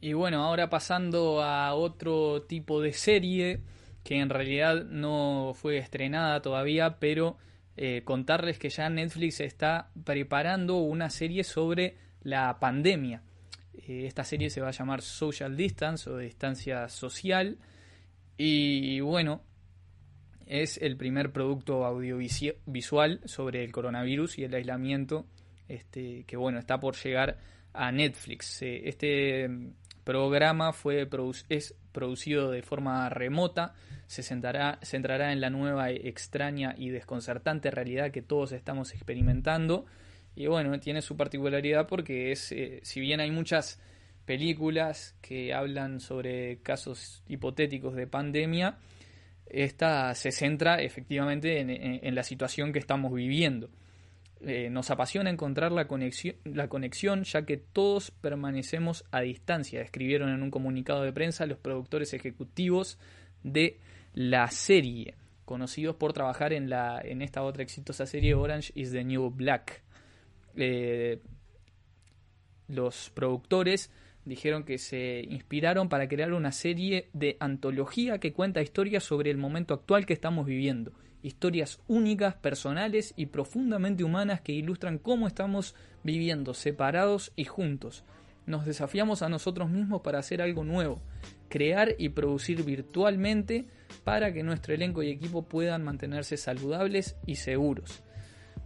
Y 0.00 0.12
bueno, 0.12 0.44
ahora 0.44 0.68
pasando 0.68 1.42
a 1.42 1.72
otro 1.72 2.42
tipo 2.42 2.82
de 2.82 2.92
serie 2.92 3.62
que 4.04 4.20
en 4.20 4.28
realidad 4.28 4.84
no 4.84 5.52
fue 5.54 5.78
estrenada 5.78 6.40
todavía, 6.42 6.98
pero 7.00 7.38
eh, 7.76 8.02
contarles 8.04 8.58
que 8.58 8.68
ya 8.68 8.88
Netflix 8.88 9.40
está 9.40 9.90
preparando 10.04 10.76
una 10.76 11.10
serie 11.10 11.42
sobre 11.42 11.96
la 12.22 12.60
pandemia. 12.60 13.22
Eh, 13.74 14.04
esta 14.06 14.22
serie 14.22 14.50
se 14.50 14.60
va 14.60 14.68
a 14.68 14.72
llamar 14.72 15.02
Social 15.02 15.56
Distance 15.56 16.08
o 16.08 16.18
Distancia 16.18 16.88
Social. 16.88 17.58
Y 18.36 19.00
bueno, 19.00 19.42
es 20.46 20.78
el 20.80 20.96
primer 20.96 21.32
producto 21.32 21.84
audiovisual 21.84 23.20
sobre 23.24 23.64
el 23.64 23.72
coronavirus 23.72 24.38
y 24.38 24.44
el 24.44 24.54
aislamiento 24.54 25.26
este, 25.68 26.24
que 26.24 26.36
bueno, 26.36 26.58
está 26.58 26.78
por 26.78 26.94
llegar 26.96 27.38
a 27.72 27.90
Netflix. 27.90 28.62
Eh, 28.62 28.82
este 28.88 29.48
programa 30.04 30.72
fue 30.72 31.08
es 31.48 31.74
producido 31.92 32.50
de 32.50 32.62
forma 32.62 33.08
remota, 33.08 33.74
se 34.06 34.22
centrará, 34.22 35.32
en 35.32 35.40
la 35.40 35.50
nueva, 35.50 35.90
extraña 35.90 36.74
y 36.76 36.90
desconcertante 36.90 37.70
realidad 37.70 38.10
que 38.10 38.22
todos 38.22 38.52
estamos 38.52 38.92
experimentando. 38.92 39.86
Y 40.36 40.46
bueno, 40.46 40.78
tiene 40.80 41.00
su 41.00 41.16
particularidad 41.16 41.86
porque 41.86 42.32
es, 42.32 42.52
eh, 42.52 42.80
si 42.82 43.00
bien 43.00 43.20
hay 43.20 43.30
muchas 43.30 43.80
películas 44.26 45.16
que 45.20 45.54
hablan 45.54 46.00
sobre 46.00 46.58
casos 46.58 47.22
hipotéticos 47.28 47.94
de 47.94 48.06
pandemia, 48.06 48.78
esta 49.46 50.14
se 50.14 50.32
centra 50.32 50.80
efectivamente 50.80 51.60
en 51.60 52.14
la 52.14 52.22
situación 52.22 52.72
que 52.72 52.78
estamos 52.78 53.12
viviendo. 53.12 53.70
Eh, 54.46 54.68
nos 54.68 54.90
apasiona 54.90 55.30
encontrar 55.30 55.72
la 55.72 55.86
conexión, 55.86 56.36
la 56.44 56.68
conexión, 56.68 57.24
ya 57.24 57.46
que 57.46 57.56
todos 57.56 58.10
permanecemos 58.10 59.06
a 59.10 59.22
distancia, 59.22 59.80
escribieron 59.80 60.28
en 60.28 60.42
un 60.42 60.50
comunicado 60.50 61.02
de 61.02 61.14
prensa 61.14 61.46
los 61.46 61.56
productores 61.56 62.12
ejecutivos 62.12 62.98
de 63.42 63.80
la 64.12 64.46
serie, 64.48 65.14
conocidos 65.46 65.96
por 65.96 66.12
trabajar 66.12 66.52
en, 66.52 66.68
la, 66.68 67.00
en 67.02 67.22
esta 67.22 67.42
otra 67.42 67.62
exitosa 67.62 68.04
serie 68.04 68.34
Orange 68.34 68.70
is 68.74 68.92
the 68.92 69.02
New 69.02 69.30
Black. 69.30 69.82
Eh, 70.56 71.22
los 72.68 73.10
productores 73.14 73.90
dijeron 74.26 74.64
que 74.64 74.76
se 74.76 75.22
inspiraron 75.26 75.88
para 75.88 76.06
crear 76.06 76.34
una 76.34 76.52
serie 76.52 77.08
de 77.14 77.38
antología 77.40 78.18
que 78.18 78.34
cuenta 78.34 78.60
historias 78.60 79.04
sobre 79.04 79.30
el 79.30 79.38
momento 79.38 79.72
actual 79.72 80.04
que 80.04 80.12
estamos 80.12 80.44
viviendo 80.44 80.92
historias 81.24 81.80
únicas, 81.88 82.34
personales 82.34 83.14
y 83.16 83.26
profundamente 83.26 84.04
humanas 84.04 84.42
que 84.42 84.52
ilustran 84.52 84.98
cómo 84.98 85.26
estamos 85.26 85.74
viviendo 86.02 86.52
separados 86.52 87.32
y 87.34 87.46
juntos. 87.46 88.04
Nos 88.46 88.66
desafiamos 88.66 89.22
a 89.22 89.30
nosotros 89.30 89.70
mismos 89.70 90.02
para 90.02 90.18
hacer 90.18 90.42
algo 90.42 90.64
nuevo, 90.64 91.00
crear 91.48 91.94
y 91.98 92.10
producir 92.10 92.62
virtualmente 92.62 93.64
para 94.04 94.34
que 94.34 94.42
nuestro 94.42 94.74
elenco 94.74 95.02
y 95.02 95.08
equipo 95.08 95.44
puedan 95.44 95.82
mantenerse 95.82 96.36
saludables 96.36 97.16
y 97.26 97.36
seguros. 97.36 98.02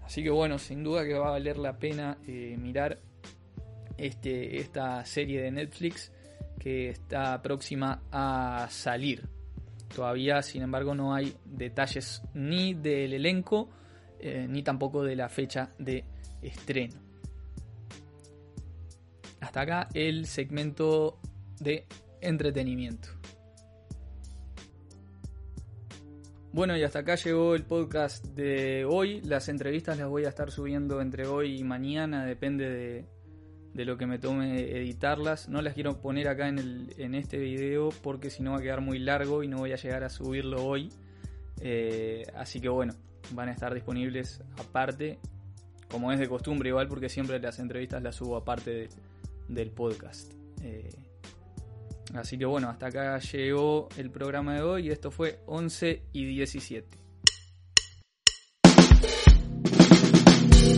Así 0.05 0.25
que 0.25 0.31
bueno, 0.31 0.59
sin 0.59 0.83
duda 0.83 1.05
que 1.05 1.14
va 1.14 1.29
a 1.29 1.33
valer 1.33 1.59
la 1.59 1.79
pena 1.79 2.18
eh, 2.27 2.57
mirar 2.59 2.99
este, 3.97 4.59
esta 4.59 5.05
serie 5.05 5.42
de 5.42 5.53
Netflix 5.53 6.11
que 6.59 6.90
está 6.90 7.40
próxima 7.40 8.03
a 8.11 8.66
salir. 8.68 9.38
Todavía, 9.94 10.42
sin 10.42 10.62
embargo, 10.62 10.94
no 10.94 11.14
hay 11.14 11.35
detalles 11.44 12.22
ni 12.35 12.74
del 12.74 13.14
elenco 13.14 13.70
eh, 14.20 14.46
ni 14.48 14.62
tampoco 14.62 15.05
de 15.05 15.14
la 15.14 15.29
fecha 15.29 15.70
de 15.79 16.05
estreno. 16.42 17.01
Hasta 19.40 19.61
acá 19.61 19.88
el 19.94 20.27
segmento 20.27 21.20
de 21.61 21.87
entretenimiento. 22.20 23.09
Bueno, 26.53 26.77
y 26.77 26.83
hasta 26.83 27.01
acá 27.01 27.14
llegó 27.14 27.55
el 27.55 27.64
podcast 27.64 28.24
de 28.24 28.85
hoy. 28.85 29.20
Las 29.20 29.48
entrevistas 29.48 29.98
las 29.98 30.09
voy 30.09 30.24
a 30.24 30.31
estar 30.31 30.51
subiendo 30.51 31.01
entre 31.01 31.27
hoy 31.27 31.61
y 31.61 31.62
mañana, 31.62 32.24
depende 32.24 32.68
de, 32.68 33.05
de 33.78 33.84
lo 33.84 33.96
que 33.96 34.06
me 34.06 34.18
tome 34.18 34.76
editarlas. 34.76 35.48
No 35.48 35.62
las 35.62 35.72
quiero 35.72 36.00
poner 36.00 36.26
acá 36.26 36.48
en, 36.48 36.58
el, 36.58 36.94
en 36.98 37.14
este 37.14 37.38
video 37.38 37.90
porque 38.02 38.28
si 38.28 38.42
no 38.42 38.50
va 38.50 38.58
a 38.58 38.60
quedar 38.60 38.80
muy 38.80 38.98
largo 38.98 39.44
y 39.44 39.48
no 39.48 39.58
voy 39.58 39.70
a 39.70 39.76
llegar 39.76 40.02
a 40.02 40.10
subirlo 40.10 40.66
hoy. 40.66 40.92
Eh, 41.60 42.24
así 42.34 42.60
que 42.60 42.68
bueno, 42.68 42.94
van 43.30 43.48
a 43.48 43.52
estar 43.52 43.72
disponibles 43.72 44.42
aparte, 44.58 45.20
como 45.88 46.10
es 46.10 46.18
de 46.18 46.28
costumbre 46.28 46.70
igual 46.70 46.88
porque 46.88 47.08
siempre 47.08 47.38
las 47.38 47.60
entrevistas 47.60 48.02
las 48.02 48.16
subo 48.16 48.36
aparte 48.36 48.88
del 49.46 49.70
podcast. 49.70 50.32
Eh, 50.64 50.90
así 52.14 52.36
que 52.36 52.46
bueno, 52.46 52.68
hasta 52.70 52.86
acá 52.86 53.16
llegó 53.20 53.88
el 53.96 54.10
programa 54.10 54.56
de 54.56 54.62
hoy 54.62 54.90
esto 54.90 55.12
fue 55.12 55.38
11 55.46 56.02
y 56.12 56.24
17. 56.24 56.98